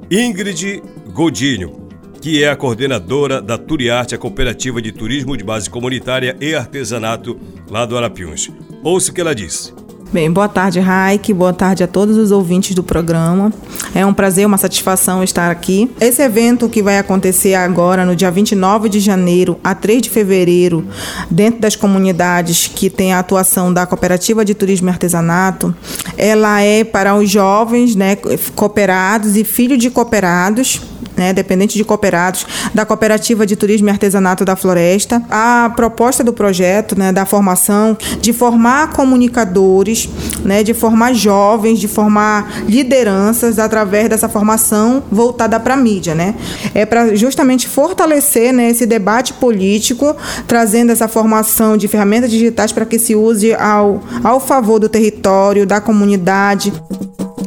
Ingrid 0.10 0.82
Godinho, 1.14 1.83
que 2.24 2.42
é 2.42 2.50
a 2.50 2.56
coordenadora 2.56 3.42
da 3.42 3.58
Turiarte, 3.58 4.16
a 4.16 4.18
cooperativa 4.18 4.82
de 4.82 4.94
turismo 4.94 5.36
de 5.36 5.44
base 5.44 5.70
comunitária 5.70 6.38
e 6.40 6.56
artesanato 6.56 7.38
lá 7.70 7.86
do 7.86 7.98
Arapiuns. 7.98 8.50
Ouça 8.82 9.12
o 9.12 9.14
que 9.14 9.20
ela 9.20 9.36
disse. 9.36 9.74
Bem, 10.10 10.32
boa 10.32 10.48
tarde, 10.48 10.80
Raik. 10.80 11.34
Boa 11.34 11.52
tarde 11.52 11.84
a 11.84 11.88
todos 11.88 12.16
os 12.16 12.32
ouvintes 12.32 12.74
do 12.74 12.82
programa. 12.82 13.52
É 13.94 14.06
um 14.06 14.14
prazer, 14.14 14.48
uma 14.48 14.58
satisfação 14.58 15.22
estar 15.22 15.52
aqui. 15.52 15.92
Esse 16.00 16.22
evento 16.22 16.70
que 16.70 16.82
vai 16.82 16.98
acontecer 16.98 17.56
agora, 17.56 18.06
no 18.06 18.16
dia 18.16 18.32
29 18.32 18.88
de 18.88 19.02
janeiro 19.02 19.60
a 19.62 19.76
3 19.76 20.04
de 20.04 20.10
fevereiro, 20.10 20.88
dentro 21.30 21.60
das 21.60 21.76
comunidades 21.76 22.72
que 22.74 22.90
tem 22.90 23.12
a 23.12 23.20
atuação 23.20 23.74
da 23.74 23.86
Cooperativa 23.86 24.46
de 24.46 24.54
Turismo 24.54 24.88
e 24.88 24.92
Artesanato, 24.92 25.76
ela 26.18 26.62
é 26.62 26.86
para 26.86 27.16
os 27.16 27.30
jovens, 27.30 27.98
né, 27.98 28.16
cooperados 28.56 29.36
e 29.36 29.44
filhos 29.44 29.78
de 29.78 29.90
cooperados 29.90 30.93
né, 31.16 31.34
dependente 31.34 31.78
de 31.78 31.84
cooperados, 31.84 32.46
da 32.74 32.86
Cooperativa 32.86 33.46
de 33.46 33.56
Turismo 33.56 33.88
e 33.88 33.92
Artesanato 33.92 34.44
da 34.46 34.56
Floresta. 34.56 35.22
A 35.30 35.72
proposta 35.76 36.24
do 36.24 36.34
projeto, 36.34 36.98
né, 36.98 37.12
da 37.12 37.26
formação, 37.26 37.98
de 38.22 38.34
formar 38.34 38.92
comunicadores, 38.94 40.10
né, 40.44 40.64
de 40.64 40.74
formar 40.74 41.14
jovens, 41.14 41.80
de 41.80 41.88
formar 41.88 42.64
lideranças 42.68 43.60
através 43.60 44.10
dessa 44.10 44.28
formação 44.30 45.04
voltada 45.12 45.60
para 45.60 45.74
a 45.74 45.78
mídia. 45.78 46.16
Né? 46.16 46.36
É 46.74 46.86
para 46.86 47.16
justamente 47.16 47.68
fortalecer 47.68 48.54
né, 48.54 48.70
esse 48.70 48.86
debate 48.86 49.34
político, 49.34 50.16
trazendo 50.48 50.92
essa 50.92 51.08
formação 51.08 51.78
de 51.78 51.88
ferramentas 51.88 52.30
digitais 52.30 52.72
para 52.72 52.86
que 52.86 53.00
se 53.00 53.16
use 53.16 53.54
ao, 53.54 54.02
ao 54.24 54.40
favor 54.40 54.80
do 54.80 54.90
território, 54.90 55.66
da 55.66 55.80
comunidade. 55.80 56.74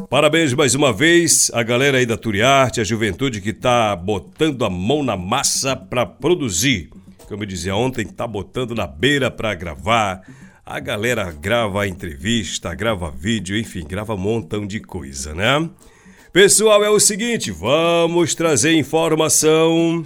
Parabéns 0.09 0.53
mais 0.55 0.77
uma 0.77 0.93
vez 0.93 1.51
a 1.53 1.65
galera 1.65 1.99
aí 1.99 2.07
da 2.07 2.17
Turiarte, 2.17 2.81
a 2.81 2.85
juventude 2.85 3.41
que 3.41 3.53
tá 3.53 3.97
botando 3.97 4.65
a 4.65 4.71
mão 4.71 5.03
na 5.03 5.17
massa 5.17 5.75
para 5.75 6.07
produzir. 6.07 6.91
Como 7.27 7.43
eu 7.43 7.47
dizia 7.47 7.75
ontem, 7.75 8.07
tá 8.07 8.25
botando 8.25 8.73
na 8.73 8.87
beira 8.87 9.33
para 9.33 9.53
gravar. 9.55 10.23
A 10.65 10.79
galera 10.79 11.33
grava 11.33 11.89
entrevista, 11.89 12.73
grava 12.73 13.11
vídeo, 13.11 13.59
enfim, 13.59 13.85
grava 13.85 14.15
um 14.15 14.19
montão 14.19 14.65
de 14.65 14.79
coisa, 14.79 15.35
né? 15.35 15.69
Pessoal, 16.33 16.85
é 16.85 16.91
o 16.91 17.01
seguinte, 17.01 17.51
vamos 17.51 18.33
trazer 18.33 18.75
informação. 18.75 20.05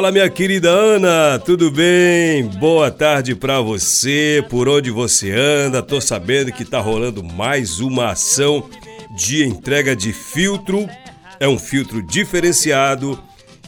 Fala, 0.00 0.10
minha 0.10 0.30
querida 0.30 0.70
Ana, 0.70 1.38
tudo 1.38 1.70
bem? 1.70 2.44
Boa 2.58 2.90
tarde 2.90 3.34
para 3.34 3.60
você. 3.60 4.42
Por 4.48 4.66
onde 4.66 4.90
você 4.90 5.30
anda? 5.30 5.82
Tô 5.82 6.00
sabendo 6.00 6.50
que 6.50 6.64
tá 6.64 6.80
rolando 6.80 7.22
mais 7.22 7.80
uma 7.80 8.12
ação 8.12 8.66
de 9.14 9.44
entrega 9.44 9.94
de 9.94 10.10
filtro. 10.10 10.88
É 11.38 11.46
um 11.46 11.58
filtro 11.58 12.00
diferenciado 12.00 13.22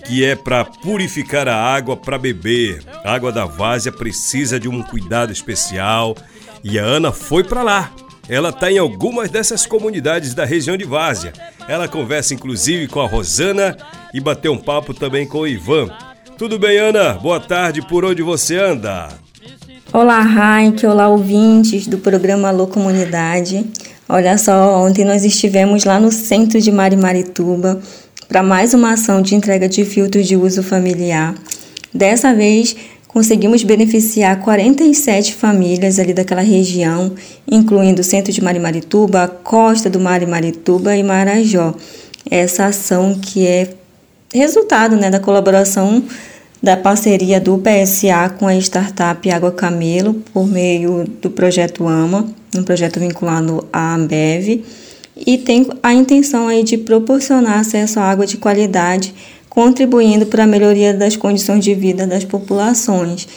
que 0.06 0.24
é 0.24 0.34
para 0.34 0.64
purificar 0.64 1.46
a 1.48 1.54
água 1.54 1.98
para 1.98 2.16
beber. 2.16 2.82
A 3.04 3.12
água 3.12 3.30
da 3.30 3.44
várzea 3.44 3.92
precisa 3.92 4.58
de 4.58 4.70
um 4.70 4.82
cuidado 4.82 5.30
especial 5.30 6.16
e 6.64 6.78
a 6.78 6.82
Ana 6.82 7.12
foi 7.12 7.44
para 7.44 7.62
lá. 7.62 7.92
Ela 8.26 8.48
está 8.48 8.72
em 8.72 8.78
algumas 8.78 9.28
dessas 9.28 9.66
comunidades 9.66 10.32
da 10.32 10.46
região 10.46 10.78
de 10.78 10.84
Várzea. 10.84 11.34
Ela 11.68 11.88
conversa 11.88 12.32
inclusive 12.32 12.88
com 12.88 13.02
a 13.02 13.06
Rosana 13.06 13.76
e 14.14 14.18
bateu 14.20 14.54
um 14.54 14.58
papo 14.58 14.94
também 14.94 15.26
com 15.26 15.40
o 15.40 15.46
Ivan. 15.46 15.90
Tudo 16.38 16.58
bem, 16.58 16.78
Ana? 16.78 17.14
Boa 17.14 17.38
tarde, 17.38 17.82
por 17.82 18.04
onde 18.04 18.22
você 18.22 18.56
anda? 18.56 19.08
Olá, 19.92 20.20
Raik, 20.20 20.84
olá, 20.86 21.08
ouvintes 21.08 21.86
do 21.86 21.98
programa 21.98 22.48
Alô 22.48 22.66
Comunidade. 22.66 23.64
Olha 24.08 24.36
só, 24.38 24.78
ontem 24.82 25.04
nós 25.04 25.24
estivemos 25.24 25.84
lá 25.84 26.00
no 26.00 26.10
centro 26.10 26.60
de 26.60 26.72
Marimarituba 26.72 27.80
para 28.28 28.42
mais 28.42 28.72
uma 28.74 28.92
ação 28.92 29.20
de 29.20 29.34
entrega 29.34 29.68
de 29.68 29.84
filtros 29.84 30.26
de 30.26 30.36
uso 30.36 30.62
familiar. 30.62 31.34
Dessa 31.92 32.34
vez, 32.34 32.74
conseguimos 33.06 33.62
beneficiar 33.62 34.40
47 34.40 35.34
famílias 35.34 35.98
ali 35.98 36.14
daquela 36.14 36.40
região, 36.40 37.12
incluindo 37.46 38.00
o 38.00 38.04
centro 38.04 38.32
de 38.32 38.42
Marimarituba, 38.42 39.28
costa 39.28 39.90
do 39.90 40.00
Marimarituba 40.00 40.96
e 40.96 41.02
Marajó. 41.02 41.74
Essa 42.30 42.66
ação 42.66 43.18
que 43.20 43.46
é 43.46 43.68
resultado 44.32 44.96
né, 44.96 45.10
da 45.10 45.20
colaboração 45.20 46.02
da 46.62 46.76
parceria 46.76 47.40
do 47.40 47.58
PSA 47.58 48.30
com 48.38 48.46
a 48.46 48.54
startup 48.56 49.28
Água 49.30 49.50
Camelo 49.50 50.14
por 50.32 50.46
meio 50.46 51.04
do 51.20 51.28
projeto 51.28 51.88
AMA, 51.88 52.28
um 52.56 52.62
projeto 52.62 53.00
vinculado 53.00 53.66
à 53.72 53.94
Ambev, 53.94 54.64
e 55.26 55.38
tem 55.38 55.66
a 55.82 55.92
intenção 55.92 56.46
aí 56.46 56.62
de 56.62 56.78
proporcionar 56.78 57.58
acesso 57.58 57.98
à 57.98 58.04
água 58.04 58.26
de 58.26 58.36
qualidade, 58.36 59.12
contribuindo 59.48 60.26
para 60.26 60.44
a 60.44 60.46
melhoria 60.46 60.94
das 60.94 61.16
condições 61.16 61.64
de 61.64 61.74
vida 61.74 62.06
das 62.06 62.24
populações. 62.24 63.28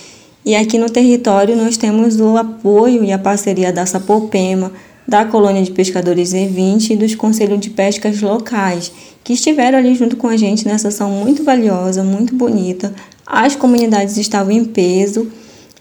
E 0.45 0.55
aqui 0.55 0.77
no 0.77 0.89
território 0.89 1.55
nós 1.55 1.75
temos 1.75 2.19
o 2.19 2.37
apoio 2.37 3.03
e 3.03 3.11
a 3.11 3.17
parceria 3.17 3.73
da 3.73 3.85
Sapopema, 3.85 4.71
da 5.07 5.25
Colônia 5.25 5.63
de 5.63 5.71
Pescadores 5.71 6.33
E20 6.33 6.91
e 6.91 6.95
dos 6.95 7.15
Conselhos 7.15 7.59
de 7.59 7.69
Pescas 7.69 8.21
locais, 8.21 8.91
que 9.23 9.33
estiveram 9.33 9.77
ali 9.77 9.95
junto 9.95 10.15
com 10.17 10.27
a 10.27 10.37
gente 10.37 10.67
nessa 10.67 10.87
ação 10.87 11.09
muito 11.09 11.43
valiosa, 11.43 12.03
muito 12.03 12.35
bonita, 12.35 12.93
as 13.25 13.55
comunidades 13.55 14.17
estavam 14.17 14.51
em 14.51 14.65
peso 14.65 15.31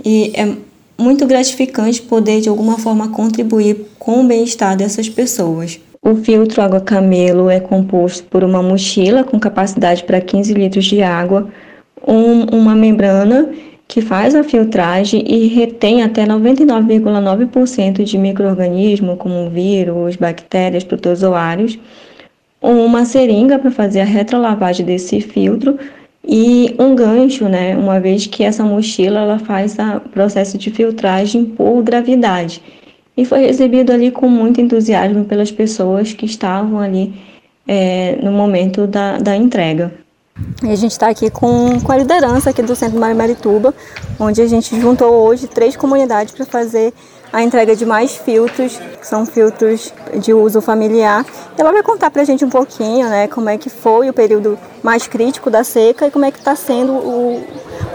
e 0.05 0.33
é 0.35 0.57
muito 0.97 1.27
gratificante 1.27 2.01
poder 2.01 2.41
de 2.41 2.49
alguma 2.49 2.79
forma 2.79 3.09
contribuir 3.09 3.87
com 3.99 4.21
o 4.21 4.27
bem-estar 4.27 4.77
dessas 4.77 5.09
pessoas. 5.09 5.81
O 6.01 6.17
filtro 6.17 6.61
Água 6.61 6.81
Camelo 6.81 7.49
é 7.49 7.59
composto 7.59 8.25
por 8.25 8.45
uma 8.45 8.63
mochila 8.63 9.25
com 9.25 9.41
capacidade 9.41 10.05
para 10.05 10.21
15 10.21 10.53
litros 10.53 10.85
de 10.85 11.03
água, 11.03 11.49
um, 12.07 12.45
uma 12.57 12.75
membrana 12.75 13.51
que 13.87 14.01
faz 14.01 14.35
a 14.35 14.43
filtragem 14.43 15.25
e 15.27 15.47
retém 15.47 16.03
até 16.03 16.25
99,9% 16.27 18.03
de 18.03 18.19
micro-organismos, 18.19 19.19
como 19.19 19.51
vírus, 19.51 20.17
bactérias, 20.17 20.85
protozoários, 20.85 21.79
uma 22.61 23.05
seringa 23.05 23.59
para 23.59 23.71
fazer 23.71 24.01
a 24.01 24.05
retrolavagem 24.05 24.87
desse 24.87 25.21
filtro 25.21 25.79
e 26.27 26.75
um 26.79 26.95
gancho, 26.95 27.47
né, 27.49 27.77
uma 27.77 28.01
vez 28.01 28.27
que 28.27 28.43
essa 28.43 28.65
mochila 28.65 29.21
ela 29.21 29.39
faz 29.39 29.77
o 29.79 30.09
processo 30.09 30.57
de 30.57 30.71
filtragem 30.71 31.45
por 31.45 31.83
gravidade. 31.83 32.63
E 33.17 33.25
foi 33.25 33.41
recebido 33.41 33.93
ali 33.93 34.11
com 34.11 34.29
muito 34.29 34.61
entusiasmo 34.61 35.25
pelas 35.25 35.53
pessoas 35.53 36.13
que 36.13 36.25
estavam 36.25 36.81
ali 36.81 37.13
é, 37.69 38.17
no 38.23 38.33
momento 38.33 38.87
da, 38.87 39.19
da 39.19 39.37
entrega. 39.37 39.93
E 40.63 40.71
a 40.71 40.77
gente 40.77 40.93
está 40.93 41.09
aqui 41.09 41.31
com, 41.31 41.79
com 41.81 41.93
a 41.93 41.97
liderança 41.97 42.51
aqui 42.51 42.63
do 42.63 42.75
Centro 42.75 42.99
Marituba, 42.99 43.75
onde 44.19 44.41
a 44.41 44.47
gente 44.47 44.81
juntou 44.81 45.13
hoje 45.13 45.47
três 45.47 45.77
comunidades 45.77 46.35
para 46.35 46.45
fazer 46.45 46.93
a 47.33 47.43
entrega 47.43 47.75
de 47.75 47.85
mais 47.85 48.17
filtros, 48.17 48.79
que 49.01 49.07
são 49.07 49.27
filtros 49.27 49.93
de 50.23 50.33
uso 50.33 50.61
familiar. 50.61 51.27
Ela 51.59 51.73
vai 51.73 51.83
contar 51.83 52.11
para 52.11 52.23
a 52.23 52.25
gente 52.25 52.45
um 52.45 52.49
pouquinho, 52.49 53.09
né, 53.09 53.27
como 53.29 53.49
é 53.49 53.59
que 53.59 53.69
foi 53.69 54.09
o 54.09 54.13
período 54.13 54.59
mais 54.83 55.07
crítico 55.07 55.51
da 55.51 55.65
seca 55.65 56.07
e 56.07 56.11
como 56.11 56.25
é 56.25 56.31
que 56.31 56.39
está 56.39 56.55
sendo 56.55 56.93
o, 56.93 57.45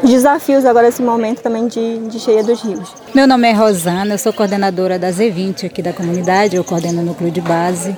os 0.04 0.10
desafios 0.10 0.66
agora 0.66 0.88
nesse 0.88 1.02
momento 1.02 1.42
também 1.42 1.68
de, 1.68 2.00
de 2.00 2.20
cheia 2.20 2.44
dos 2.44 2.62
rios. 2.62 2.94
Meu 3.16 3.26
nome 3.26 3.50
é 3.50 3.54
Rosana, 3.54 4.14
eu 4.14 4.18
sou 4.18 4.34
coordenadora 4.34 5.00
da 5.00 5.10
Z20 5.10 5.66
aqui 5.66 5.82
da 5.82 5.94
comunidade, 5.94 6.56
eu 6.56 6.64
coordeno 6.64 7.02
o 7.02 7.06
núcleo 7.06 7.32
de 7.32 7.42
base. 7.42 7.96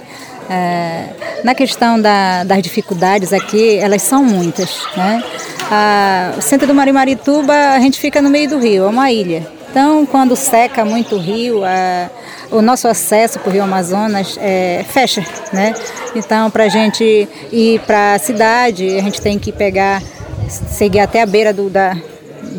É, 0.53 1.05
na 1.45 1.55
questão 1.55 1.99
da, 2.01 2.43
das 2.43 2.61
dificuldades 2.61 3.31
aqui, 3.31 3.77
elas 3.77 4.01
são 4.01 4.21
muitas. 4.21 4.85
Né? 4.97 5.23
A, 5.71 6.33
o 6.37 6.41
centro 6.41 6.67
do 6.67 6.75
Marimarituba, 6.75 7.53
a 7.53 7.79
gente 7.79 7.97
fica 7.97 8.21
no 8.21 8.29
meio 8.29 8.49
do 8.49 8.59
rio, 8.59 8.83
é 8.83 8.87
uma 8.87 9.09
ilha. 9.09 9.47
Então, 9.69 10.05
quando 10.05 10.35
seca 10.35 10.83
muito 10.83 11.15
o 11.15 11.19
rio, 11.19 11.63
a, 11.63 12.09
o 12.51 12.61
nosso 12.61 12.89
acesso 12.89 13.39
para 13.39 13.49
o 13.49 13.53
Rio 13.53 13.63
Amazonas 13.63 14.37
é, 14.41 14.83
fecha, 14.89 15.25
né? 15.53 15.73
Então, 16.13 16.51
para 16.51 16.65
a 16.65 16.67
gente 16.67 17.29
ir 17.49 17.79
para 17.87 18.15
a 18.15 18.19
cidade, 18.19 18.97
a 18.97 19.01
gente 19.01 19.21
tem 19.21 19.39
que 19.39 19.53
pegar, 19.53 20.03
seguir 20.49 20.99
até 20.99 21.21
a 21.21 21.25
beira 21.25 21.53
do, 21.53 21.69
da, 21.69 21.95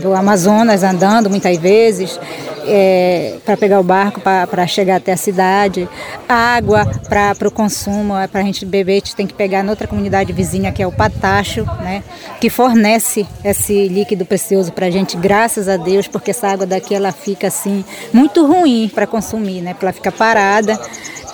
do 0.00 0.14
Amazonas 0.14 0.82
andando 0.82 1.28
muitas 1.28 1.58
vezes 1.58 2.18
é, 2.66 3.38
para 3.44 3.56
pegar 3.56 3.80
o 3.80 3.82
barco 3.82 4.20
para 4.20 4.66
chegar 4.66 4.96
até 4.96 5.12
a 5.12 5.16
cidade, 5.16 5.88
água 6.28 6.86
para 7.08 7.48
o 7.48 7.50
consumo, 7.50 8.16
é 8.16 8.26
para 8.26 8.40
a 8.40 8.44
gente 8.44 8.64
beber, 8.64 8.92
a 8.92 8.94
gente 8.96 9.16
tem 9.16 9.26
que 9.26 9.34
pegar 9.34 9.62
noutra 9.62 9.86
comunidade 9.86 10.32
vizinha 10.32 10.72
que 10.72 10.82
é 10.82 10.86
o 10.86 10.92
Patacho, 10.92 11.64
né, 11.80 12.02
que 12.40 12.48
fornece 12.48 13.26
esse 13.44 13.88
líquido 13.88 14.24
precioso 14.24 14.72
para 14.72 14.86
a 14.86 14.90
gente, 14.90 15.16
graças 15.16 15.68
a 15.68 15.76
Deus, 15.76 16.06
porque 16.06 16.30
essa 16.30 16.48
água 16.48 16.66
daqui 16.66 16.94
ela 16.94 17.12
fica 17.12 17.46
assim 17.48 17.84
muito 18.12 18.46
ruim 18.46 18.90
para 18.92 19.06
consumir, 19.06 19.60
né, 19.60 19.72
porque 19.72 19.84
ela 19.84 19.92
fica 19.92 20.12
parada. 20.12 20.78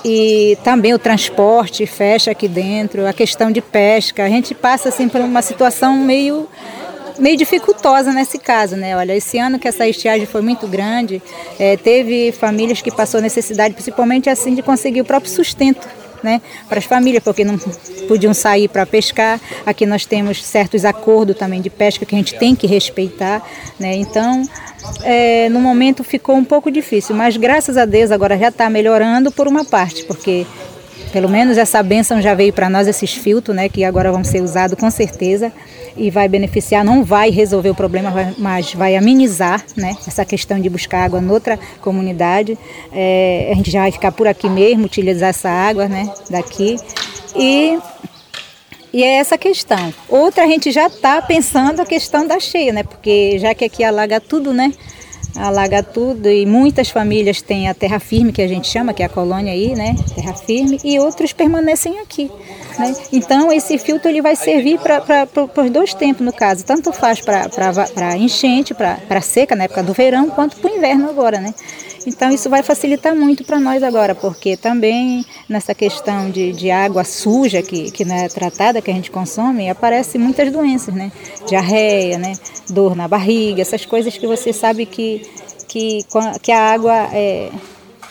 E 0.05 0.57
também 0.63 0.95
o 0.95 0.99
transporte 0.99 1.85
fecha 1.85 2.31
aqui 2.31 2.47
dentro, 2.47 3.05
a 3.07 3.13
questão 3.13 3.51
de 3.51 3.61
pesca, 3.61 4.25
a 4.25 4.29
gente 4.29 4.55
passa 4.55 4.89
assim 4.91 5.09
por 5.09 5.21
uma 5.21 5.43
situação 5.43 5.97
meio 5.97 6.49
meio 7.19 7.37
dificultosa 7.37 8.13
nesse 8.13 8.39
caso, 8.39 8.77
né? 8.77 8.97
Olha, 8.97 9.15
esse 9.17 9.39
ano 9.39 9.59
que 9.59 9.69
essa 9.69 9.87
estiagem 9.87 10.27
foi 10.27 10.41
muito 10.41 10.67
grande, 10.67 11.23
é, 11.59 11.77
teve 11.77 12.33
famílias 12.33 12.81
que 12.81 12.91
passou 12.91 13.21
necessidade, 13.21 13.75
principalmente 13.75 14.31
assim, 14.31 14.55
de 14.55 14.63
conseguir 14.63 15.01
o 15.01 15.05
próprio 15.05 15.31
sustento 15.31 15.87
né, 16.23 16.41
para 16.69 16.79
as 16.79 16.85
famílias, 16.85 17.23
porque 17.23 17.45
não 17.45 17.59
podiam 18.07 18.35
sair 18.35 18.69
para 18.69 18.85
pescar. 18.87 19.41
Aqui 19.65 19.87
nós 19.87 20.05
temos 20.05 20.45
certos 20.45 20.85
acordos 20.85 21.37
também 21.37 21.61
de 21.61 21.71
pesca 21.71 22.05
que 22.05 22.15
a 22.15 22.19
gente 22.19 22.35
tem 22.39 22.55
que 22.55 22.67
respeitar. 22.67 23.43
Né, 23.79 23.95
então, 23.97 24.43
é, 25.03 25.49
no 25.49 25.61
momento 25.61 26.03
ficou 26.03 26.37
um 26.37 26.45
pouco 26.45 26.71
difícil, 26.71 27.15
mas 27.15 27.37
graças 27.37 27.77
a 27.77 27.85
Deus 27.85 28.11
agora 28.11 28.39
já 28.39 28.49
está 28.49 28.69
melhorando 28.71 29.31
por 29.31 29.47
uma 29.47 29.65
parte, 29.65 30.05
porque 30.05 30.47
pelo 31.13 31.29
menos 31.29 31.57
essa 31.57 31.83
benção 31.83 32.21
já 32.21 32.35
veio 32.35 32.53
para 32.53 32.69
nós, 32.69 32.87
esses 32.87 33.15
filtros, 33.15 33.57
né, 33.57 33.69
que 33.69 33.85
agora 33.85 34.13
vão 34.13 34.23
ser 34.25 34.43
usados 34.43 34.79
com 34.79 34.91
certeza 34.91 35.53
e 35.97 36.11
vai 36.11 36.29
beneficiar, 36.29 36.85
não 36.85 37.03
vai 37.03 37.31
resolver 37.31 37.71
o 37.71 37.75
problema, 37.75 38.35
mas 38.39 38.73
vai 38.73 38.97
amenizar 38.97 39.65
né, 39.77 39.97
essa 40.07 40.25
questão 40.25 40.61
de 40.61 40.69
buscar 40.69 41.05
água 41.05 41.21
noutra 41.21 41.59
comunidade. 41.81 42.57
É, 42.93 43.51
a 43.51 43.55
gente 43.55 43.71
já 43.71 43.81
vai 43.81 43.91
ficar 43.91 44.13
por 44.13 44.27
aqui 44.27 44.49
mesmo, 44.49 44.85
utilizar 44.85 45.31
essa 45.31 45.51
água 45.51 45.89
né, 45.89 46.11
daqui. 46.31 46.77
E, 47.35 47.79
e 48.93 49.03
é 49.03 49.17
essa 49.17 49.37
questão. 49.37 49.93
Outra, 50.09 50.45
a 50.45 50.47
gente 50.47 50.71
já 50.71 50.87
está 50.87 51.21
pensando 51.21 51.81
a 51.81 51.87
questão 51.87 52.27
da 52.27 52.39
cheia, 52.39 52.73
né? 52.73 52.83
Porque 52.83 53.39
já 53.39 53.55
que 53.55 53.65
aqui 53.65 53.83
alaga 53.83 54.21
tudo, 54.21 54.53
né? 54.53 54.73
Alaga 55.37 55.83
tudo 55.83 56.29
e 56.29 56.47
muitas 56.47 56.91
famílias 56.91 57.41
têm 57.43 57.69
a 57.69 57.75
terra 57.75 57.99
firme 57.99 58.33
que 58.33 58.43
a 58.43 58.49
gente 58.49 58.67
chama, 58.67 58.93
que 58.93 59.03
é 59.03 59.07
a 59.07 59.09
colônia 59.09 59.53
aí, 59.53 59.75
né? 59.75 59.95
Terra 60.15 60.35
firme 60.35 60.79
e 60.83 60.99
outros 60.99 61.33
permanecem 61.33 61.99
aqui. 62.01 62.31
Né? 62.79 62.95
Então 63.13 63.53
esse 63.53 63.79
filtro 63.79 64.09
ele 64.09 64.23
vai 64.23 64.37
servir 64.37 64.79
para 64.79 65.29
os 65.63 65.71
dois 65.71 65.95
tempos 65.95 66.25
no 66.25 66.33
caso, 66.33 66.65
tanto 66.65 66.93
faz 66.93 67.21
para 67.21 68.17
enchente, 68.17 68.75
para 68.75 69.21
seca 69.21 69.57
na 69.57 69.65
época 69.65 69.83
do 69.83 69.93
verão, 69.93 70.31
quanto 70.31 70.57
para 70.57 70.71
o 70.71 70.77
inverno 70.77 71.09
agora, 71.09 71.41
né? 71.41 71.55
Então 72.07 72.31
isso 72.31 72.49
vai 72.49 72.63
facilitar 72.63 73.15
muito 73.15 73.45
para 73.45 73.59
nós 73.59 73.83
agora, 73.83 74.15
porque 74.15 74.57
também 74.57 75.25
nessa 75.49 75.75
questão 75.75 76.31
de, 76.31 76.53
de 76.53 76.71
água 76.71 77.05
suja 77.05 77.63
que, 77.63 77.91
que 77.91 78.05
não 78.05 78.15
é 78.15 78.29
tratada, 78.29 78.81
que 78.81 78.91
a 78.91 78.95
gente 78.95 79.11
consome, 79.11 79.69
aparecem 79.69 80.21
muitas 80.21 80.51
doenças, 80.51 80.95
né? 80.95 81.13
Diarreia, 81.47 82.19
né? 82.19 82.33
Dor 82.71 82.97
na 82.97 83.09
barriga, 83.09 83.63
essas 83.63 83.85
coisas 83.85 84.17
que 84.17 84.27
você 84.27 84.53
sabe 84.53 84.87
que, 84.87 85.23
que, 85.67 86.05
que 86.43 86.53
a 86.53 86.73
água 86.73 87.09
é, 87.13 87.51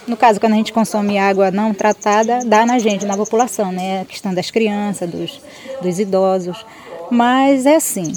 no 0.08 0.16
caso, 0.16 0.40
quando 0.40 0.54
a 0.54 0.56
gente 0.56 0.72
consome 0.72 1.18
água 1.18 1.52
não 1.52 1.74
tratada, 1.74 2.40
dá 2.46 2.66
na 2.66 2.80
gente, 2.80 3.06
na 3.06 3.18
população, 3.18 3.74
né? 3.74 4.02
A 4.02 4.06
questão 4.06 4.34
das 4.34 4.50
crianças, 4.50 5.10
dos, 5.10 5.42
dos 5.82 6.00
idosos. 6.00 6.66
Mas 7.12 7.66
é 7.66 7.76
assim, 7.76 8.14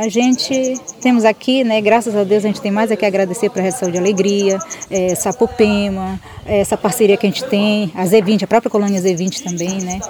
a 0.00 0.08
gente 0.08 0.80
temos 1.02 1.26
aqui, 1.26 1.62
né, 1.62 1.78
graças 1.78 2.16
a 2.16 2.24
Deus, 2.24 2.42
a 2.42 2.48
gente 2.48 2.62
tem 2.62 2.70
mais 2.70 2.90
a 2.90 2.96
que 2.96 3.04
agradecer 3.04 3.50
para 3.50 3.60
a 3.60 3.64
Rede 3.66 3.92
de 3.92 3.98
Alegria, 3.98 4.58
é, 4.90 5.14
Sapopema, 5.14 6.18
é, 6.46 6.60
essa 6.60 6.74
parceria 6.74 7.18
que 7.18 7.26
a 7.26 7.28
gente 7.28 7.44
tem, 7.44 7.92
a 7.94 8.06
Z20, 8.06 8.44
a 8.44 8.46
própria 8.46 8.70
colônia 8.70 8.98
Z20 8.98 9.42
também, 9.42 9.78
né? 9.82 10.00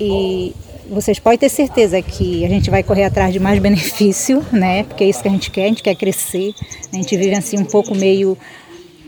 E 0.00 0.52
vocês 0.90 1.20
podem 1.20 1.38
ter 1.38 1.48
certeza 1.48 2.02
que 2.02 2.44
a 2.44 2.48
gente 2.48 2.68
vai 2.70 2.82
correr 2.82 3.04
atrás 3.04 3.32
de 3.32 3.38
mais 3.38 3.60
benefício, 3.62 4.44
né? 4.50 4.82
Porque 4.82 5.04
é 5.04 5.08
isso 5.08 5.22
que 5.22 5.28
a 5.28 5.30
gente 5.30 5.48
quer, 5.48 5.66
a 5.66 5.68
gente 5.68 5.82
quer 5.84 5.94
crescer. 5.94 6.52
A 6.92 6.96
gente 6.96 7.16
vive 7.16 7.36
assim 7.36 7.56
um 7.56 7.64
pouco 7.64 7.94
meio, 7.94 8.36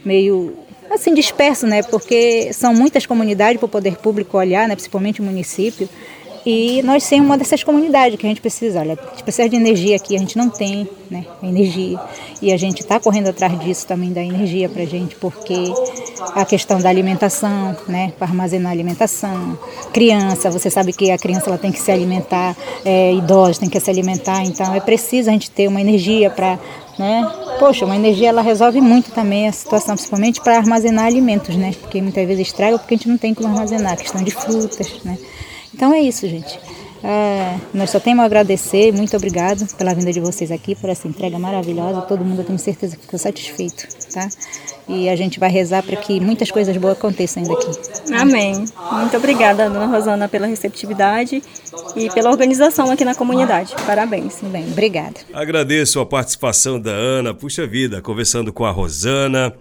meio 0.04 0.54
assim 0.88 1.14
disperso, 1.14 1.66
né? 1.66 1.82
Porque 1.82 2.52
são 2.52 2.72
muitas 2.72 3.04
comunidades 3.06 3.58
para 3.58 3.66
o 3.66 3.68
poder 3.68 3.96
público 3.96 4.38
olhar, 4.38 4.68
né? 4.68 4.76
Principalmente 4.76 5.20
o 5.20 5.24
município. 5.24 5.88
E 6.50 6.80
nós 6.82 7.04
somos 7.04 7.26
uma 7.26 7.36
dessas 7.36 7.62
comunidades 7.62 8.18
que 8.18 8.24
a 8.24 8.28
gente 8.30 8.40
precisa. 8.40 8.80
Olha, 8.80 8.94
a 8.94 9.10
gente 9.10 9.22
precisa 9.22 9.46
de 9.50 9.56
energia 9.56 9.96
aqui, 9.96 10.16
a 10.16 10.18
gente 10.18 10.38
não 10.38 10.48
tem 10.48 10.88
né, 11.10 11.26
energia. 11.42 12.00
E 12.40 12.50
a 12.50 12.56
gente 12.56 12.80
está 12.80 12.98
correndo 12.98 13.28
atrás 13.28 13.60
disso 13.60 13.86
também, 13.86 14.14
da 14.14 14.22
energia 14.22 14.66
para 14.66 14.82
a 14.82 14.86
gente, 14.86 15.14
porque 15.16 15.70
a 16.34 16.46
questão 16.46 16.80
da 16.80 16.88
alimentação, 16.88 17.76
né, 17.86 18.14
para 18.18 18.28
armazenar 18.28 18.72
alimentação. 18.72 19.58
Criança, 19.92 20.50
você 20.50 20.70
sabe 20.70 20.94
que 20.94 21.10
a 21.10 21.18
criança 21.18 21.50
ela 21.50 21.58
tem 21.58 21.70
que 21.70 21.78
se 21.78 21.92
alimentar, 21.92 22.56
é, 22.82 23.12
idosos 23.12 23.58
tem 23.58 23.68
que 23.68 23.78
se 23.78 23.90
alimentar, 23.90 24.42
então 24.42 24.74
é 24.74 24.80
preciso 24.80 25.28
a 25.28 25.32
gente 25.34 25.50
ter 25.50 25.68
uma 25.68 25.82
energia 25.82 26.30
para. 26.30 26.58
Né? 26.98 27.30
Poxa, 27.58 27.84
uma 27.84 27.94
energia 27.94 28.30
ela 28.30 28.40
resolve 28.40 28.80
muito 28.80 29.10
também 29.10 29.46
a 29.48 29.52
situação, 29.52 29.94
principalmente 29.96 30.40
para 30.40 30.56
armazenar 30.56 31.04
alimentos, 31.04 31.54
né? 31.56 31.72
Porque 31.78 32.00
muitas 32.00 32.26
vezes 32.26 32.48
estraga 32.48 32.78
porque 32.78 32.94
a 32.94 32.96
gente 32.96 33.08
não 33.08 33.18
tem 33.18 33.34
como 33.34 33.48
armazenar, 33.48 33.98
questão 33.98 34.22
de 34.22 34.30
frutas, 34.30 35.04
né? 35.04 35.18
Então 35.78 35.94
é 35.94 36.00
isso, 36.00 36.26
gente. 36.26 36.58
É, 37.04 37.56
nós 37.72 37.90
só 37.90 38.00
temos 38.00 38.24
a 38.24 38.26
agradecer, 38.26 38.92
muito 38.92 39.16
obrigado 39.16 39.64
pela 39.76 39.94
vinda 39.94 40.12
de 40.12 40.18
vocês 40.18 40.50
aqui, 40.50 40.74
por 40.74 40.90
essa 40.90 41.06
entrega 41.06 41.38
maravilhosa. 41.38 42.00
Todo 42.00 42.24
mundo, 42.24 42.40
eu 42.40 42.44
tenho 42.44 42.58
certeza 42.58 42.96
que 42.96 43.02
ficou 43.02 43.16
satisfeito, 43.16 43.86
tá? 44.12 44.28
E 44.88 45.08
a 45.08 45.14
gente 45.14 45.38
vai 45.38 45.48
rezar 45.48 45.84
para 45.84 45.94
que 45.94 46.18
muitas 46.18 46.50
coisas 46.50 46.76
boas 46.76 46.94
aconteçam 46.94 47.44
ainda 47.44 47.54
aqui. 47.54 47.70
Amém. 48.12 48.64
Muito 48.90 49.16
obrigada, 49.16 49.70
dona 49.70 49.86
Rosana, 49.86 50.28
pela 50.28 50.48
receptividade 50.48 51.40
e 51.94 52.10
pela 52.10 52.28
organização 52.28 52.90
aqui 52.90 53.04
na 53.04 53.14
comunidade. 53.14 53.76
Parabéns. 53.86 54.40
Bem, 54.42 54.64
obrigada. 54.64 55.20
Agradeço 55.32 56.00
a 56.00 56.06
participação 56.06 56.80
da 56.80 56.90
Ana, 56.90 57.32
puxa 57.32 57.68
vida, 57.68 58.02
conversando 58.02 58.52
com 58.52 58.64
a 58.64 58.72
Rosana. 58.72 59.54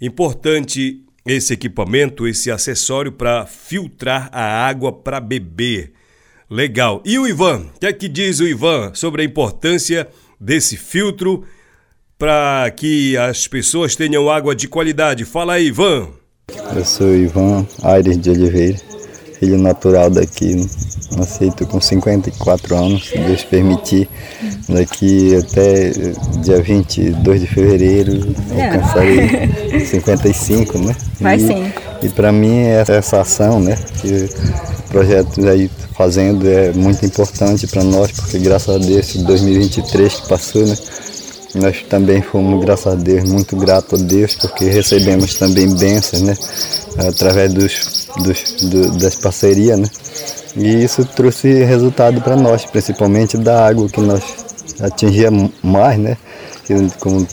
Importante 0.00 1.04
esse 1.24 1.52
equipamento, 1.52 2.26
esse 2.26 2.50
acessório 2.50 3.12
para 3.12 3.46
filtrar 3.46 4.28
a 4.32 4.66
água 4.66 4.92
para 4.92 5.20
beber. 5.20 5.92
Legal. 6.50 7.02
E 7.04 7.18
o 7.18 7.26
Ivan? 7.26 7.66
O 7.74 7.80
que 7.80 7.86
é 7.86 7.92
que 7.92 8.08
diz 8.08 8.40
o 8.40 8.46
Ivan 8.46 8.92
sobre 8.94 9.22
a 9.22 9.24
importância 9.24 10.08
desse 10.40 10.76
filtro 10.76 11.44
para 12.18 12.70
que 12.70 13.16
as 13.16 13.46
pessoas 13.46 13.94
tenham 13.94 14.30
água 14.30 14.54
de 14.54 14.66
qualidade? 14.66 15.24
Fala 15.24 15.54
aí, 15.54 15.66
Ivan. 15.66 16.08
Eu 16.74 16.84
sou 16.84 17.14
Ivan 17.14 17.66
Aires 17.82 18.18
de 18.18 18.30
Oliveira. 18.30 18.97
Filho 19.38 19.58
natural 19.58 20.10
daqui, 20.10 20.66
nasci 21.16 21.50
com 21.70 21.80
54 21.80 22.76
anos, 22.76 23.08
se 23.08 23.18
Deus 23.18 23.44
permitir, 23.44 24.08
daqui 24.68 25.36
até 25.36 25.90
dia 26.42 26.60
22 26.60 27.40
de 27.40 27.46
fevereiro 27.46 28.34
É. 28.56 28.68
alcançarei 28.68 29.80
55, 29.86 30.78
né? 30.78 30.96
Vai 31.20 31.36
e, 31.36 31.40
sim. 31.40 31.72
E 32.02 32.08
para 32.08 32.30
mim 32.32 32.58
essa, 32.60 32.92
essa 32.92 33.20
ação, 33.20 33.60
né, 33.60 33.76
que 34.00 34.08
o 34.08 34.88
projeto 34.90 35.46
aí 35.48 35.70
fazendo 35.96 36.48
é 36.48 36.72
muito 36.72 37.04
importante 37.04 37.66
para 37.66 37.82
nós, 37.82 38.12
porque 38.12 38.38
graças 38.38 38.74
a 38.74 38.78
Deus 38.78 39.00
esse 39.00 39.18
2023 39.24 40.14
que 40.14 40.28
passou, 40.28 40.64
né, 40.64 40.76
nós 41.54 41.82
também 41.88 42.20
fomos, 42.22 42.62
graças 42.64 42.92
a 42.92 42.96
Deus, 42.96 43.24
muito 43.28 43.56
gratos 43.56 44.00
a 44.00 44.04
Deus, 44.04 44.34
porque 44.34 44.66
recebemos 44.66 45.34
também 45.36 45.68
bênçãos, 45.74 46.22
né? 46.22 46.36
Através 47.08 47.52
dos, 47.54 48.08
dos, 48.18 48.52
do- 48.70 48.98
das 48.98 49.16
parcerias, 49.16 49.78
né? 49.78 49.86
E 50.56 50.82
isso 50.84 51.04
trouxe 51.04 51.64
resultado 51.64 52.20
para 52.20 52.36
nós, 52.36 52.64
principalmente 52.64 53.36
da 53.36 53.66
água 53.66 53.88
que 53.88 54.00
nós 54.00 54.22
atingia 54.80 55.30
mais, 55.62 55.98
né? 55.98 56.16
Como 57.00 57.26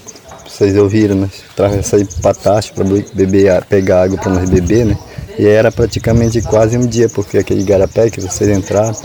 vocês 0.48 0.76
ouviram, 0.78 1.16
nós 1.16 1.32
atravessamos 1.52 2.08
para 2.22 2.34
para 2.34 2.84
beber, 3.14 3.66
pegar 3.66 4.04
água 4.04 4.18
para 4.18 4.32
nós 4.32 4.50
beber, 4.50 4.86
né? 4.86 4.98
E 5.38 5.46
era 5.46 5.72
praticamente 5.72 6.42
quase 6.42 6.78
um 6.78 6.86
dia, 6.88 7.10
porque 7.10 7.38
aquele 7.38 7.64
garapé 7.64 8.10
que 8.10 8.22
vocês 8.22 8.50
entraram, 8.50 8.96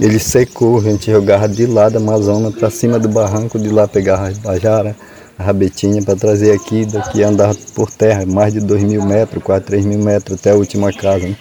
ele 0.00 0.18
secou, 0.18 0.78
a 0.78 0.82
gente 0.82 1.10
jogava 1.10 1.48
de 1.48 1.66
lá 1.66 1.88
da 1.88 1.98
Amazônia 1.98 2.50
para 2.50 2.70
cima 2.70 2.98
do 2.98 3.08
barranco, 3.08 3.58
de 3.58 3.68
lá 3.68 3.86
pegava 3.86 4.28
a 4.28 4.32
bajara, 4.32 4.96
a 5.38 5.42
rabetinha 5.42 6.02
para 6.02 6.16
trazer 6.16 6.52
aqui, 6.52 6.86
daqui 6.86 7.22
andava 7.22 7.54
por 7.74 7.90
terra, 7.90 8.24
mais 8.24 8.52
de 8.54 8.60
2 8.60 8.82
mil 8.84 9.04
metros, 9.04 9.42
quase 9.42 9.64
3 9.64 9.84
mil 9.84 9.98
metros 9.98 10.38
até 10.38 10.52
a 10.52 10.54
última 10.54 10.92
casa. 10.92 11.26
né? 11.28 11.36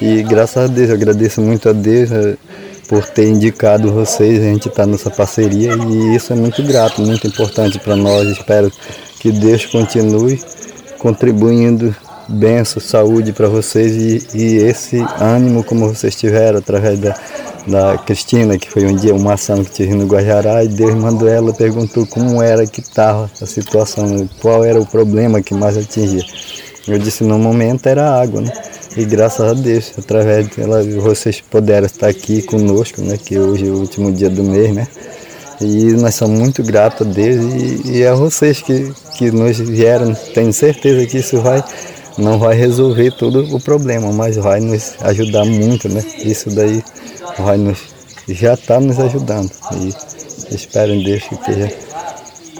E 0.00 0.22
graças 0.22 0.70
a 0.70 0.72
Deus, 0.72 0.88
eu 0.88 0.94
agradeço 0.94 1.40
muito 1.40 1.68
a 1.68 1.72
Deus 1.72 2.10
eh, 2.10 2.36
por 2.88 3.04
ter 3.08 3.28
indicado 3.28 3.92
vocês, 3.92 4.40
a 4.40 4.44
gente 4.44 4.68
está 4.68 4.84
nessa 4.86 5.10
parceria 5.10 5.74
e 5.74 6.14
isso 6.14 6.32
é 6.32 6.36
muito 6.36 6.62
grato, 6.62 7.00
muito 7.00 7.26
importante 7.26 7.78
para 7.78 7.96
nós. 7.96 8.28
Espero 8.28 8.70
que 9.18 9.30
Deus 9.32 9.64
continue 9.66 10.40
contribuindo 10.98 11.94
benção, 12.32 12.80
saúde 12.80 13.32
para 13.32 13.48
vocês 13.48 13.92
e, 13.94 14.28
e 14.34 14.56
esse 14.56 14.96
ânimo 15.20 15.62
como 15.62 15.88
vocês 15.88 16.16
tiveram 16.16 16.58
através 16.58 16.98
da, 16.98 17.14
da 17.66 17.98
Cristina, 17.98 18.58
que 18.58 18.70
foi 18.70 18.86
um 18.86 18.96
dia 18.96 19.14
uma 19.14 19.34
ação 19.34 19.62
que 19.62 19.70
tive 19.70 19.94
no 19.94 20.06
Guajará 20.06 20.64
e 20.64 20.68
Deus 20.68 20.94
mandou 20.94 21.28
ela, 21.28 21.52
perguntou 21.52 22.06
como 22.06 22.42
era 22.42 22.66
que 22.66 22.80
estava 22.80 23.30
a 23.40 23.46
situação, 23.46 24.28
qual 24.40 24.64
era 24.64 24.80
o 24.80 24.86
problema 24.86 25.42
que 25.42 25.54
mais 25.54 25.76
atingia. 25.76 26.24
Eu 26.88 26.98
disse, 26.98 27.22
no 27.22 27.38
momento 27.38 27.86
era 27.86 28.10
a 28.10 28.20
água, 28.20 28.40
né? 28.40 28.52
E 28.96 29.04
graças 29.04 29.50
a 29.50 29.54
Deus, 29.54 29.92
através 29.96 30.48
dela, 30.48 30.82
vocês 30.82 31.40
puderam 31.40 31.86
estar 31.86 32.08
aqui 32.08 32.42
conosco, 32.42 33.00
né? 33.00 33.16
Que 33.16 33.38
hoje 33.38 33.66
é 33.66 33.70
o 33.70 33.76
último 33.76 34.12
dia 34.12 34.28
do 34.28 34.42
mês, 34.42 34.74
né? 34.74 34.86
E 35.60 35.92
nós 35.92 36.16
somos 36.16 36.38
muito 36.38 36.62
gratos 36.62 37.06
a 37.06 37.10
Deus 37.10 37.54
e, 37.54 37.98
e 37.98 38.06
a 38.06 38.14
vocês 38.14 38.60
que, 38.60 38.92
que 39.16 39.30
nos 39.30 39.58
vieram. 39.58 40.12
Tenho 40.34 40.52
certeza 40.52 41.06
que 41.06 41.18
isso 41.18 41.40
vai, 41.40 41.62
não 42.18 42.38
vai 42.38 42.54
resolver 42.54 43.12
todo 43.12 43.54
o 43.54 43.60
problema, 43.60 44.12
mas 44.12 44.36
vai 44.36 44.60
nos 44.60 44.94
ajudar 45.00 45.44
muito, 45.44 45.88
né? 45.88 46.02
Isso 46.18 46.50
daí 46.50 46.82
vai 47.38 47.56
nos, 47.56 47.78
já 48.28 48.54
está 48.54 48.80
nos 48.80 48.98
ajudando. 48.98 49.50
E 49.72 50.54
espero 50.54 50.92
em 50.92 51.02
Deus 51.02 51.22
que 51.24 51.34
esteja 51.34 51.92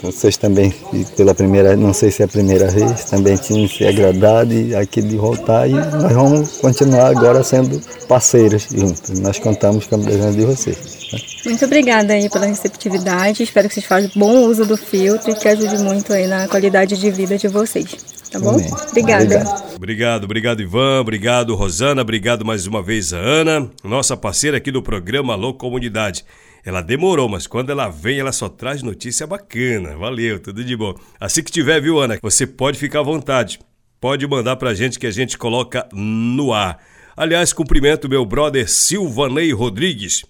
vocês 0.02 0.36
também, 0.36 0.74
pela 1.16 1.32
primeira, 1.32 1.76
não 1.76 1.94
sei 1.94 2.10
se 2.10 2.22
é 2.22 2.24
a 2.24 2.28
primeira 2.28 2.66
vez, 2.68 3.04
também 3.04 3.36
tinham 3.36 3.68
se 3.68 3.86
agradado 3.86 4.52
e 4.52 4.74
aqui 4.74 5.00
de 5.00 5.16
voltar 5.16 5.68
e 5.68 5.72
nós 5.72 6.12
vamos 6.12 6.58
continuar 6.58 7.06
agora 7.06 7.44
sendo 7.44 7.80
parceiros 8.08 8.66
juntos. 8.68 9.20
Nós 9.20 9.38
contamos 9.38 9.86
com 9.86 9.94
a 9.94 9.98
presença 9.98 10.32
de 10.32 10.44
vocês. 10.44 10.76
né? 11.12 11.20
Muito 11.44 11.64
obrigada 11.64 12.14
aí 12.14 12.28
pela 12.28 12.46
receptividade. 12.46 13.44
Espero 13.44 13.68
que 13.68 13.74
vocês 13.74 13.86
façam 13.86 14.10
bom 14.16 14.46
uso 14.46 14.66
do 14.66 14.76
filtro 14.76 15.30
e 15.30 15.34
que 15.34 15.46
ajude 15.46 15.78
muito 15.78 16.12
aí 16.12 16.26
na 16.26 16.48
qualidade 16.48 16.98
de 16.98 17.10
vida 17.10 17.38
de 17.38 17.46
vocês. 17.46 18.11
Tá 18.32 18.38
bom? 18.38 18.54
Amém. 18.54 18.66
Obrigada. 18.88 19.44
Obrigado, 19.76 20.24
obrigado 20.24 20.62
Ivan, 20.62 21.00
obrigado 21.00 21.54
Rosana, 21.54 22.00
obrigado 22.00 22.46
mais 22.46 22.66
uma 22.66 22.82
vez 22.82 23.12
a 23.12 23.18
Ana, 23.18 23.70
nossa 23.84 24.16
parceira 24.16 24.56
aqui 24.56 24.70
do 24.70 24.82
programa 24.82 25.34
Alô 25.34 25.52
Comunidade. 25.52 26.24
Ela 26.64 26.80
demorou, 26.80 27.28
mas 27.28 27.46
quando 27.46 27.70
ela 27.70 27.88
vem, 27.88 28.20
ela 28.20 28.32
só 28.32 28.48
traz 28.48 28.82
notícia 28.82 29.26
bacana. 29.26 29.98
Valeu, 29.98 30.38
tudo 30.40 30.64
de 30.64 30.76
bom. 30.76 30.94
Assim 31.20 31.42
que 31.42 31.50
tiver, 31.50 31.80
viu, 31.80 31.98
Ana? 31.98 32.18
Você 32.22 32.46
pode 32.46 32.78
ficar 32.78 33.00
à 33.00 33.02
vontade. 33.02 33.58
Pode 34.00 34.26
mandar 34.26 34.56
pra 34.56 34.72
gente 34.72 34.98
que 34.98 35.06
a 35.06 35.10
gente 35.10 35.36
coloca 35.36 35.86
no 35.92 36.54
ar. 36.54 36.78
Aliás, 37.16 37.52
cumprimento 37.52 38.08
meu 38.08 38.24
brother 38.24 38.70
Silvanei 38.70 39.52
Rodrigues. 39.52 40.24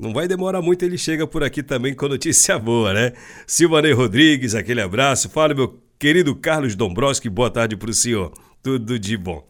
Não 0.00 0.12
vai 0.12 0.26
demorar 0.26 0.60
muito, 0.60 0.82
ele 0.82 0.98
chega 0.98 1.26
por 1.26 1.44
aqui 1.44 1.62
também 1.62 1.94
com 1.94 2.08
notícia 2.08 2.58
boa, 2.58 2.92
né? 2.92 3.12
Silvanei 3.46 3.92
Rodrigues, 3.92 4.54
aquele 4.54 4.80
abraço. 4.80 5.28
Fala, 5.28 5.54
meu 5.54 5.85
querido 5.98 6.34
Carlos 6.34 6.74
Dombrowski, 6.74 7.28
boa 7.28 7.50
tarde 7.50 7.76
pro 7.76 7.92
senhor. 7.92 8.32
Tudo 8.62 8.98
de 8.98 9.16
bom. 9.16 9.46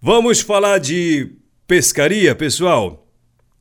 Vamos 0.00 0.40
falar 0.40 0.78
de 0.78 1.32
pescaria, 1.66 2.34
pessoal. 2.34 3.06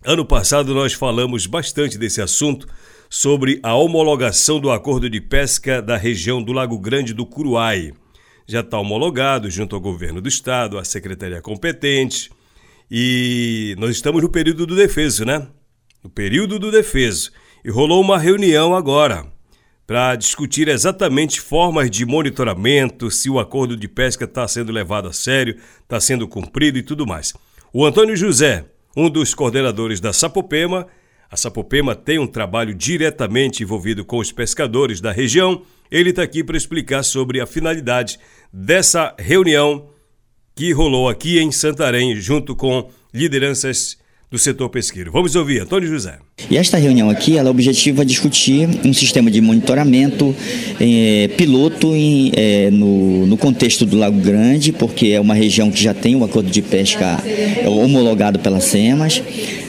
Ano 0.05 0.25
passado 0.25 0.73
nós 0.73 0.93
falamos 0.93 1.45
bastante 1.45 1.97
desse 1.97 2.21
assunto 2.21 2.67
sobre 3.09 3.59
a 3.63 3.73
homologação 3.75 4.59
do 4.59 4.69
acordo 4.69 5.09
de 5.09 5.21
pesca 5.21 5.81
da 5.81 5.95
região 5.95 6.43
do 6.43 6.51
Lago 6.51 6.77
Grande 6.77 7.13
do 7.13 7.25
Curuai. 7.25 7.93
Já 8.45 8.59
está 8.59 8.77
homologado 8.77 9.49
junto 9.49 9.75
ao 9.75 9.81
governo 9.81 10.19
do 10.19 10.27
estado, 10.27 10.77
à 10.77 10.83
secretaria 10.83 11.41
competente. 11.41 12.29
E 12.91 13.75
nós 13.79 13.91
estamos 13.91 14.21
no 14.21 14.29
período 14.29 14.65
do 14.67 14.75
defeso, 14.75 15.23
né? 15.23 15.47
No 16.03 16.09
período 16.09 16.59
do 16.59 16.69
defeso. 16.69 17.31
E 17.63 17.71
rolou 17.71 18.01
uma 18.01 18.19
reunião 18.19 18.75
agora 18.75 19.32
para 19.85 20.15
discutir 20.15 20.67
exatamente 20.67 21.41
formas 21.41 21.91
de 21.91 22.05
monitoramento, 22.05 23.11
se 23.11 23.29
o 23.29 23.39
acordo 23.39 23.75
de 23.75 23.87
pesca 23.87 24.25
está 24.25 24.47
sendo 24.47 24.71
levado 24.71 25.09
a 25.09 25.13
sério, 25.13 25.57
está 25.81 25.99
sendo 25.99 26.27
cumprido 26.27 26.77
e 26.77 26.83
tudo 26.83 27.05
mais. 27.05 27.33
O 27.73 27.85
Antônio 27.85 28.15
José, 28.15 28.65
um 28.95 29.09
dos 29.09 29.33
coordenadores 29.33 29.99
da 29.99 30.13
Sapopema, 30.13 30.87
a 31.29 31.35
Sapopema 31.35 31.95
tem 31.95 32.19
um 32.19 32.27
trabalho 32.27 32.75
diretamente 32.75 33.63
envolvido 33.63 34.05
com 34.05 34.19
os 34.19 34.31
pescadores 34.31 35.01
da 35.01 35.11
região. 35.11 35.63
Ele 35.89 36.11
está 36.11 36.21
aqui 36.21 36.43
para 36.43 36.55
explicar 36.55 37.01
sobre 37.01 37.41
a 37.41 37.47
finalidade 37.47 38.19
dessa 38.53 39.15
reunião 39.17 39.89
que 40.55 40.71
rolou 40.71 41.09
aqui 41.09 41.39
em 41.39 41.51
Santarém, 41.51 42.15
junto 42.15 42.55
com 42.55 42.87
lideranças 43.11 43.97
do 44.29 44.37
setor 44.37 44.69
pesqueiro. 44.69 45.11
Vamos 45.11 45.35
ouvir, 45.35 45.61
Antônio 45.61 45.89
José. 45.89 46.19
E 46.49 46.57
esta 46.57 46.77
reunião 46.77 47.09
aqui, 47.09 47.37
ela 47.37 47.51
objetiva 47.51 48.03
discutir 48.03 48.67
um 48.83 48.91
sistema 48.91 49.29
de 49.29 49.39
monitoramento 49.39 50.35
eh, 50.79 51.29
piloto 51.37 51.95
em, 51.95 52.31
eh, 52.35 52.69
no, 52.71 53.27
no 53.27 53.37
contexto 53.37 53.85
do 53.85 53.95
Lago 53.95 54.19
Grande, 54.19 54.71
porque 54.71 55.09
é 55.09 55.21
uma 55.21 55.35
região 55.35 55.69
que 55.69 55.81
já 55.81 55.93
tem 55.93 56.15
o 56.15 56.23
acordo 56.23 56.49
de 56.49 56.61
pesca 56.61 57.19
eh, 57.25 57.69
homologado 57.69 58.39
pela 58.39 58.59
SEMAS 58.59 59.21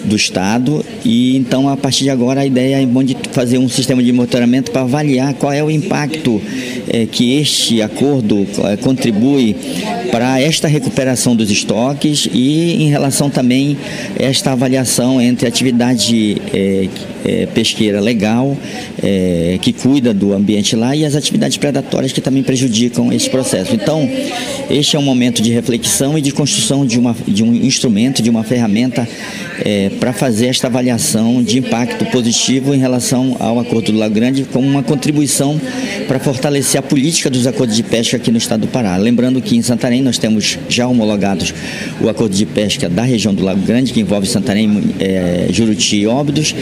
do 0.05 0.16
Estado, 0.16 0.85
e 1.05 1.37
então 1.37 1.68
a 1.68 1.77
partir 1.77 2.05
de 2.05 2.11
agora 2.11 2.40
a 2.40 2.46
ideia 2.46 2.83
é 2.83 2.88
fazer 3.33 3.59
um 3.59 3.68
sistema 3.68 4.03
de 4.03 4.12
monitoramento 4.12 4.70
para 4.70 4.83
avaliar 4.83 5.35
qual 5.35 5.53
é 5.53 5.62
o 5.62 5.70
impacto 5.70 6.40
eh, 6.88 7.07
que 7.11 7.38
este 7.38 7.81
acordo 7.83 8.46
eh, 8.64 8.77
contribui 8.77 9.57
para 10.11 10.40
esta 10.40 10.68
recuperação 10.68 11.35
dos 11.35 11.50
estoques 11.50 12.29
e 12.33 12.85
em 12.85 12.90
relação 12.90 13.31
também 13.31 13.77
a 14.18 14.22
esta 14.22 14.53
avaliação 14.53 15.20
entre 15.20 15.48
atividade 15.48 16.37
eh, 16.54 16.88
eh, 17.24 17.48
pesqueira 17.52 18.00
legal, 18.00 18.56
eh, 19.02 19.58
que 19.60 19.72
cuida 19.72 20.14
do 20.14 20.32
ambiente 20.32 20.76
lá, 20.76 20.94
e 20.94 21.04
as 21.04 21.16
atividades 21.16 21.56
predatórias 21.56 22.12
que 22.12 22.20
também 22.20 22.44
prejudicam 22.44 23.12
esse 23.12 23.28
processo. 23.28 23.74
Então, 23.74 24.08
este 24.70 24.94
é 24.94 24.98
um 24.98 25.02
momento 25.02 25.42
de 25.42 25.50
reflexão 25.50 26.16
e 26.16 26.22
de 26.22 26.30
construção 26.30 26.86
de, 26.86 26.98
uma, 26.98 27.16
de 27.26 27.42
um 27.42 27.52
instrumento, 27.52 28.22
de 28.22 28.30
uma 28.30 28.44
ferramenta 28.44 29.08
para 29.98 30.12
fazer 30.12 30.46
esta 30.46 30.66
avaliação 30.66 31.42
de 31.42 31.59
impacto 31.59 32.05
positivo 32.07 32.74
em 32.74 32.79
relação 32.79 33.37
ao 33.40 33.59
Acordo 33.59 33.92
do 33.92 33.98
Lago 33.98 34.14
Grande, 34.14 34.44
como 34.44 34.66
uma 34.68 34.83
contribuição 34.83 35.61
para 36.07 36.18
fortalecer 36.18 36.79
a 36.79 36.83
política 36.83 37.31
dos 37.31 37.46
acordos 37.46 37.74
de 37.77 37.83
pesca 37.83 38.16
aqui 38.16 38.31
no 38.31 38.38
estado 38.38 38.62
do 38.62 38.66
Pará. 38.68 38.96
Lembrando 38.96 39.40
que 39.40 39.57
em 39.57 39.62
Santarém 39.62 40.03
nós 40.03 40.18
temos 40.18 40.59
já 40.68 40.87
homologados 40.87 41.55
o 42.00 42.09
acordo 42.09 42.35
de 42.35 42.44
pesca 42.46 42.88
da 42.88 43.03
região 43.03 43.35
do 43.35 43.42
Lago 43.42 43.61
Grande, 43.62 43.92
que 43.92 44.00
envolve 44.00 44.27
Santarém, 44.27 44.83
eh, 45.00 45.46
Juruti 45.50 45.96
e 45.96 46.07
Óbidos, 46.07 46.55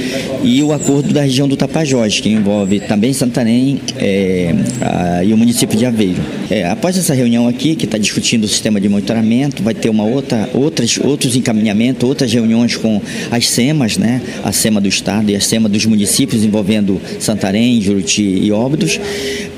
e 0.45 0.62
o 0.62 0.73
acordo 0.73 1.12
da 1.12 1.23
região 1.23 1.49
do 1.49 1.57
Tapajós, 1.57 2.21
que 2.21 2.29
envolve 2.29 2.81
também 2.81 3.12
Santarém 3.12 3.81
eh, 3.97 4.55
a- 4.81 5.25
e 5.25 5.33
o 5.33 5.37
município 5.37 5.77
de 5.77 5.85
Aveiro. 5.87 6.21
Eh, 6.51 6.65
após 6.69 6.97
essa 6.97 7.15
reunião 7.15 7.49
aqui, 7.49 7.75
que 7.75 7.85
está 7.85 7.99
discutindo 7.99 8.45
o 8.45 8.49
sistema 8.49 8.81
de 8.81 8.88
monitoramento, 8.88 9.62
vai 9.62 9.75
ter 9.75 9.88
uma 9.91 10.05
outra, 10.05 10.49
outras, 10.55 10.99
outros 11.03 11.35
encaminhamentos, 11.37 12.09
outras 12.09 12.33
reuniões 12.33 12.77
com 12.77 12.91
com 12.92 13.00
as 13.31 13.48
SEMAs, 13.48 13.96
né? 13.96 14.20
A 14.42 14.52
SEMA 14.52 14.81
do 14.81 14.88
Estado 14.88 15.31
e 15.31 15.37
a 15.37 15.40
SEMA 15.40 15.68
dos 15.68 15.87
municípios 15.87 16.44
envolvendo 16.44 17.00
Santarém, 17.18 17.81
Juruti 17.81 18.22
e 18.22 18.52
Óbidos, 18.52 19.00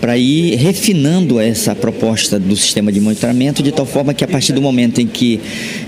para 0.01 0.17
ir 0.19 0.57
refinando 0.57 1.41
essa 1.41 1.75
proposta 1.75 2.39
do 2.39 2.55
sistema 2.55 2.93
de 2.93 3.01
monitoramento 3.01 3.63
de 3.63 3.73
tal 3.73 3.87
forma 3.87 4.13
que 4.13 4.23
a 4.23 4.29
partir 4.29 4.53
do 4.53 4.61
momento 4.61 5.01
em 5.01 5.07
que 5.07 5.41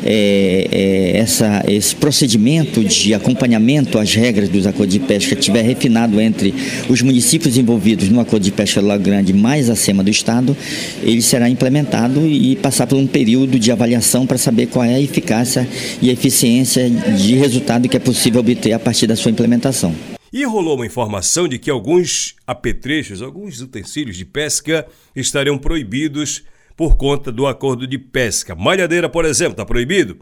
é, 0.04 0.68
é, 0.72 1.18
essa, 1.18 1.64
esse 1.68 1.94
procedimento 1.94 2.82
de 2.82 3.14
acompanhamento 3.14 3.98
às 3.98 4.14
regras 4.14 4.48
dos 4.48 4.66
acordos 4.66 4.94
de 4.94 5.00
pesca 5.00 5.34
estiver 5.34 5.62
refinado 5.62 6.20
entre 6.20 6.54
os 6.88 7.02
municípios 7.02 7.56
envolvidos 7.58 8.08
no 8.08 8.20
acordo 8.20 8.42
de 8.42 8.50
pesca 8.50 8.80
do 8.80 8.86
Lago 8.86 9.02
Grande 9.02 9.32
mais 9.32 9.68
acima 9.68 10.02
do 10.02 10.10
Estado, 10.10 10.56
ele 11.02 11.22
será 11.22 11.48
implementado 11.48 12.26
e 12.26 12.56
passar 12.56 12.86
por 12.86 12.96
um 12.96 13.06
período 13.06 13.58
de 13.58 13.70
avaliação 13.70 14.26
para 14.26 14.38
saber 14.38 14.66
qual 14.66 14.84
é 14.84 14.94
a 14.94 15.00
eficácia 15.00 15.68
e 16.00 16.08
a 16.08 16.12
eficiência 16.12 16.88
de 16.88 17.35
resultado 17.38 17.88
que 17.88 17.96
é 17.96 18.00
possível 18.00 18.40
obter 18.40 18.72
a 18.72 18.78
partir 18.78 19.06
da 19.06 19.16
sua 19.16 19.30
implementação. 19.30 19.94
E 20.32 20.44
rolou 20.44 20.74
uma 20.74 20.86
informação 20.86 21.48
de 21.48 21.58
que 21.58 21.70
alguns 21.70 22.36
apetrechos, 22.46 23.22
alguns 23.22 23.60
utensílios 23.60 24.16
de 24.16 24.24
pesca 24.24 24.86
estariam 25.14 25.56
proibidos 25.56 26.44
por 26.76 26.96
conta 26.96 27.32
do 27.32 27.46
acordo 27.46 27.86
de 27.86 27.98
pesca. 27.98 28.54
Malhadeira, 28.54 29.08
por 29.08 29.24
exemplo, 29.24 29.52
está 29.52 29.64
proibido? 29.64 30.18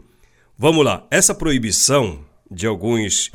Vamos 0.57 0.85
lá, 0.85 1.05
essa 1.11 1.35
proibição 1.35 2.19
de 2.49 2.65
alguns 2.65 3.31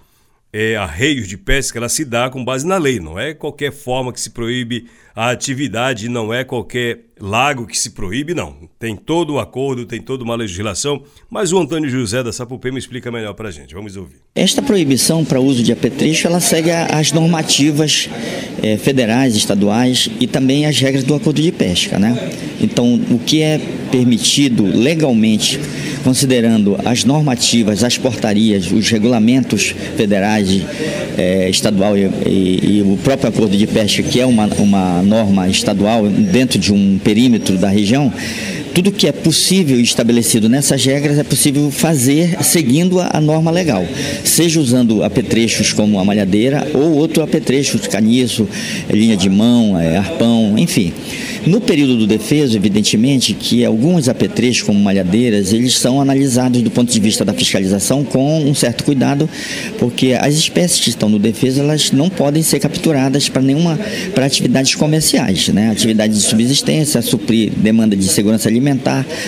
é, 0.52 0.76
arreios 0.76 1.28
de 1.28 1.36
pesca 1.36 1.78
ela 1.78 1.88
se 1.88 2.04
dá 2.04 2.28
com 2.28 2.44
base 2.44 2.66
na 2.66 2.76
lei, 2.76 2.98
não 2.98 3.18
é 3.18 3.34
qualquer 3.34 3.72
forma 3.72 4.12
que 4.12 4.20
se 4.20 4.30
proíbe 4.30 4.86
a 5.14 5.30
atividade, 5.30 6.08
não 6.08 6.32
é 6.32 6.44
qualquer 6.44 7.00
lago 7.20 7.66
que 7.66 7.76
se 7.76 7.90
proíbe, 7.90 8.32
não. 8.32 8.56
Tem 8.78 8.96
todo 8.96 9.34
um 9.34 9.38
acordo, 9.38 9.84
tem 9.84 10.00
toda 10.00 10.24
uma 10.24 10.34
legislação, 10.34 11.02
mas 11.28 11.52
o 11.52 11.58
Antônio 11.58 11.90
José 11.90 12.22
da 12.22 12.32
Sapupema 12.32 12.78
explica 12.78 13.10
melhor 13.10 13.34
para 13.34 13.48
a 13.48 13.52
gente. 13.52 13.74
Vamos 13.74 13.96
ouvir. 13.96 14.16
Esta 14.34 14.62
proibição 14.62 15.24
para 15.24 15.40
uso 15.40 15.62
de 15.62 15.72
apetrecho, 15.72 16.26
ela 16.26 16.40
segue 16.40 16.70
as 16.70 17.12
normativas 17.12 18.08
é, 18.62 18.76
federais, 18.76 19.36
estaduais 19.36 20.08
e 20.20 20.26
também 20.26 20.64
as 20.66 20.78
regras 20.80 21.04
do 21.04 21.14
acordo 21.14 21.42
de 21.42 21.52
pesca, 21.52 21.98
né? 21.98 22.16
Então, 22.60 22.94
o 23.10 23.18
que 23.18 23.42
é 23.42 23.60
permitido 23.90 24.64
legalmente 24.64 25.58
considerando 26.02 26.76
as 26.84 27.04
normativas, 27.04 27.84
as 27.84 27.98
portarias, 27.98 28.70
os 28.70 28.90
regulamentos 28.90 29.74
federais, 29.96 30.62
é, 31.16 31.48
estadual 31.48 31.96
e, 31.96 32.10
e, 32.26 32.78
e, 32.78 32.82
o 32.82 32.96
próprio 33.02 33.28
acordo 33.28 33.56
de 33.56 33.66
pesca, 33.66 34.02
que 34.02 34.20
é 34.20 34.26
uma, 34.26 34.46
uma 34.58 35.02
norma 35.02 35.48
estadual 35.48 36.06
dentro 36.08 36.58
de 36.58 36.72
um 36.72 36.98
perímetro 36.98 37.56
da 37.56 37.68
região, 37.68 38.12
tudo 38.74 38.92
que 38.92 39.06
é 39.06 39.12
possível 39.12 39.80
estabelecido 39.80 40.48
nessas 40.48 40.84
regras 40.84 41.18
é 41.18 41.24
possível 41.24 41.70
fazer 41.70 42.42
seguindo 42.42 43.00
a, 43.00 43.10
a 43.14 43.20
norma 43.20 43.50
legal, 43.50 43.84
seja 44.24 44.60
usando 44.60 45.02
apetrechos 45.02 45.72
como 45.72 45.98
a 45.98 46.04
malhadeira 46.04 46.66
ou 46.72 46.92
outro 46.92 47.22
apetrecho, 47.22 47.78
caniço, 47.90 48.48
linha 48.90 49.16
de 49.16 49.28
mão, 49.28 49.78
é, 49.78 49.96
arpão, 49.96 50.56
enfim. 50.56 50.92
No 51.46 51.60
período 51.60 51.96
do 51.96 52.06
defeso, 52.06 52.56
evidentemente, 52.56 53.32
que 53.32 53.64
alguns 53.64 54.08
apetrechos, 54.08 54.62
como 54.62 54.78
malhadeiras, 54.78 55.52
eles 55.52 55.76
são 55.78 56.00
analisados 56.00 56.60
do 56.62 56.70
ponto 56.70 56.92
de 56.92 57.00
vista 57.00 57.24
da 57.24 57.32
fiscalização 57.32 58.04
com 58.04 58.40
um 58.44 58.54
certo 58.54 58.84
cuidado, 58.84 59.28
porque 59.78 60.16
as 60.18 60.34
espécies 60.34 60.80
que 60.80 60.90
estão 60.90 61.08
no 61.08 61.18
defeso, 61.18 61.60
elas 61.60 61.92
não 61.92 62.10
podem 62.10 62.42
ser 62.42 62.60
capturadas 62.60 63.28
para 63.28 63.40
nenhuma, 63.40 63.78
para 64.14 64.26
atividades 64.26 64.74
comerciais, 64.74 65.48
né? 65.48 65.70
Atividade 65.70 66.12
de 66.12 66.20
subsistência, 66.20 67.00
suprir 67.00 67.52
demanda 67.56 67.96
de 67.96 68.04
segurança 68.04 68.48
alimentar 68.48 68.59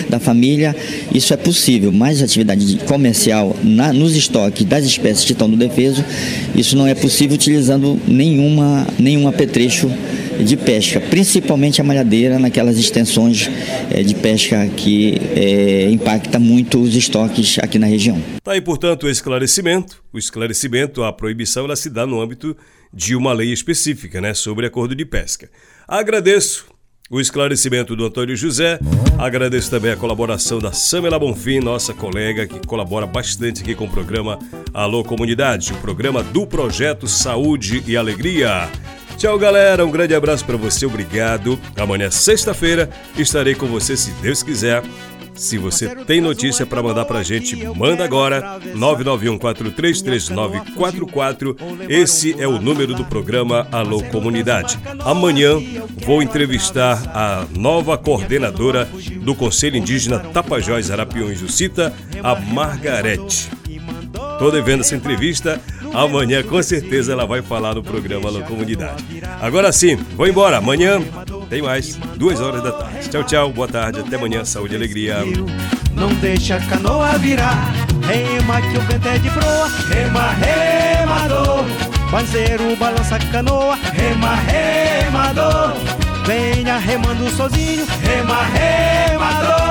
da 0.09 0.19
família, 0.19 0.75
isso 1.13 1.33
é 1.33 1.37
possível, 1.37 1.91
mas 1.91 2.21
atividade 2.21 2.77
comercial 2.85 3.55
na, 3.63 3.91
nos 3.91 4.15
estoques 4.15 4.63
das 4.65 4.85
espécies 4.85 5.25
que 5.25 5.33
estão 5.33 5.47
no 5.47 5.57
defeso, 5.57 6.03
isso 6.55 6.75
não 6.75 6.87
é 6.87 6.95
possível 6.95 7.35
utilizando 7.35 7.99
nenhuma, 8.07 8.87
nenhum 8.99 9.27
apetrecho 9.27 9.89
de 10.39 10.57
pesca, 10.57 10.99
principalmente 10.99 11.79
a 11.79 11.83
malhadeira 11.83 12.39
naquelas 12.39 12.77
extensões 12.77 13.49
é, 13.91 14.01
de 14.01 14.15
pesca 14.15 14.67
que 14.67 15.21
é, 15.35 15.89
impacta 15.91 16.39
muito 16.39 16.81
os 16.81 16.95
estoques 16.95 17.57
aqui 17.59 17.77
na 17.77 17.87
região. 17.87 18.21
Tá 18.43 18.53
aí, 18.53 18.61
portanto, 18.61 19.03
o 19.03 19.09
esclarecimento. 19.09 20.03
O 20.11 20.17
esclarecimento, 20.17 21.03
a 21.03 21.13
proibição, 21.13 21.65
ela 21.65 21.75
se 21.75 21.89
dá 21.89 22.05
no 22.05 22.21
âmbito 22.21 22.55
de 22.93 23.15
uma 23.15 23.33
lei 23.33 23.51
específica, 23.51 24.21
né, 24.21 24.33
sobre 24.33 24.65
acordo 24.65 24.95
de 24.95 25.05
pesca. 25.05 25.49
Agradeço 25.87 26.72
o 27.09 27.19
esclarecimento 27.19 27.95
do 27.95 28.05
Antônio 28.05 28.35
José. 28.35 28.79
Agradeço 29.17 29.69
também 29.69 29.91
a 29.91 29.97
colaboração 29.97 30.59
da 30.59 30.71
Samela 30.71 31.19
Bonfim, 31.19 31.59
nossa 31.59 31.93
colega 31.93 32.47
que 32.47 32.65
colabora 32.65 33.05
bastante 33.05 33.61
aqui 33.61 33.75
com 33.75 33.85
o 33.85 33.89
programa 33.89 34.39
Alô 34.73 35.03
Comunidade, 35.03 35.73
o 35.73 35.77
programa 35.77 36.23
do 36.23 36.47
projeto 36.47 37.07
Saúde 37.07 37.83
e 37.85 37.95
Alegria. 37.95 38.69
Tchau, 39.17 39.37
galera. 39.37 39.85
Um 39.85 39.91
grande 39.91 40.15
abraço 40.15 40.43
para 40.43 40.57
você. 40.57 40.85
Obrigado. 40.85 41.59
Amanhã, 41.77 42.09
sexta-feira, 42.09 42.89
estarei 43.17 43.55
com 43.55 43.67
você 43.67 43.95
se 43.95 44.11
Deus 44.21 44.41
quiser. 44.41 44.83
Se 45.35 45.57
você 45.57 45.93
tem 46.05 46.21
notícia 46.21 46.65
para 46.65 46.81
mandar 46.81 47.03
para 47.05 47.19
a 47.19 47.23
gente, 47.23 47.55
manda 47.75 48.03
agora 48.03 48.59
991433944. 48.75 51.55
Esse 51.89 52.35
é 52.39 52.47
o 52.47 52.59
número 52.59 52.93
do 52.93 53.03
programa 53.05 53.67
Alô 53.71 54.03
Comunidade. 54.03 54.77
Amanhã 54.99 55.55
vou 56.05 56.21
entrevistar 56.21 57.01
a 57.13 57.45
nova 57.57 57.97
coordenadora 57.97 58.87
do 59.21 59.33
Conselho 59.35 59.77
Indígena 59.77 60.19
Tapajós 60.19 60.91
Arapiões 60.91 61.41
do 61.41 61.51
Cita, 61.51 61.93
a 62.21 62.35
Margarete. 62.35 63.49
Tô 64.39 64.51
devendo 64.51 64.81
essa 64.81 64.95
entrevista. 64.95 65.59
Amanhã, 65.93 66.43
com 66.43 66.61
certeza, 66.61 67.13
ela 67.13 67.25
vai 67.25 67.41
falar 67.41 67.75
no 67.75 67.83
programa 67.83 68.29
Alô 68.29 68.41
Comunidade. 68.41 69.03
Agora 69.39 69.71
sim, 69.71 69.95
vou 70.15 70.27
embora. 70.27 70.57
Amanhã 70.57 71.01
tem 71.53 71.61
mais, 71.61 71.95
duas 72.15 72.41
horas 72.41 72.63
da 72.63 72.71
tarde. 72.71 73.09
Tchau, 73.09 73.23
tchau. 73.23 73.53
Boa 73.53 73.67
tarde. 73.67 73.99
Até 73.99 74.15
amanhã. 74.15 74.43
Saúde 74.43 74.73
e 74.73 74.75
alegria. 74.75 75.17
Não 75.93 76.11
deixa 76.15 76.55
a 76.55 76.59
canoa 76.59 77.15
virar. 77.19 77.71
Rema 78.07 78.59
que 78.59 78.75
o 78.75 78.81
vento 78.81 79.07
é 79.07 79.19
de 79.19 79.29
proa. 79.29 79.69
Rema, 79.87 80.31
remador. 80.31 81.63
Banzeiro 82.09 82.75
balança 82.75 83.17
a 83.17 83.19
canoa. 83.19 83.75
Rema, 83.75 84.33
remador. 84.33 85.73
Venha 86.25 86.79
remando 86.79 87.29
sozinho. 87.29 87.85
Rema, 88.01 88.41
remador. 88.45 89.62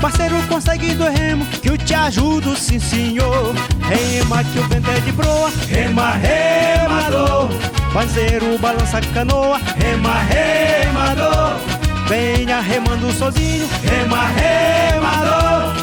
Parceiro, 0.00 0.40
consegue 0.48 0.94
do 0.94 1.04
remo, 1.04 1.44
que 1.46 1.68
eu 1.70 1.76
te 1.76 1.92
ajudo, 1.92 2.56
sim 2.56 2.78
senhor. 2.78 3.52
Rema 3.82 4.44
que 4.44 4.58
o 4.58 4.62
vento 4.68 4.90
é 4.90 5.00
de 5.00 5.12
proa, 5.12 5.50
rema, 5.68 6.12
remador. 6.12 7.48
Parceiro, 7.92 8.56
balança 8.58 8.98
a 8.98 9.00
canoa, 9.00 9.58
rema, 9.76 10.14
remador. 10.22 11.56
Venha 12.08 12.60
remando 12.60 13.12
sozinho, 13.12 13.68
rema, 13.82 14.24
remador. 14.28 15.74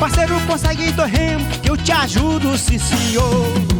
Parceiro, 0.00 0.40
consegue 0.46 0.90
do 0.90 1.04
remo, 1.04 1.46
que 1.62 1.70
eu 1.70 1.76
te 1.76 1.92
ajudo, 1.92 2.58
sim 2.58 2.78
senhor. 2.78 3.79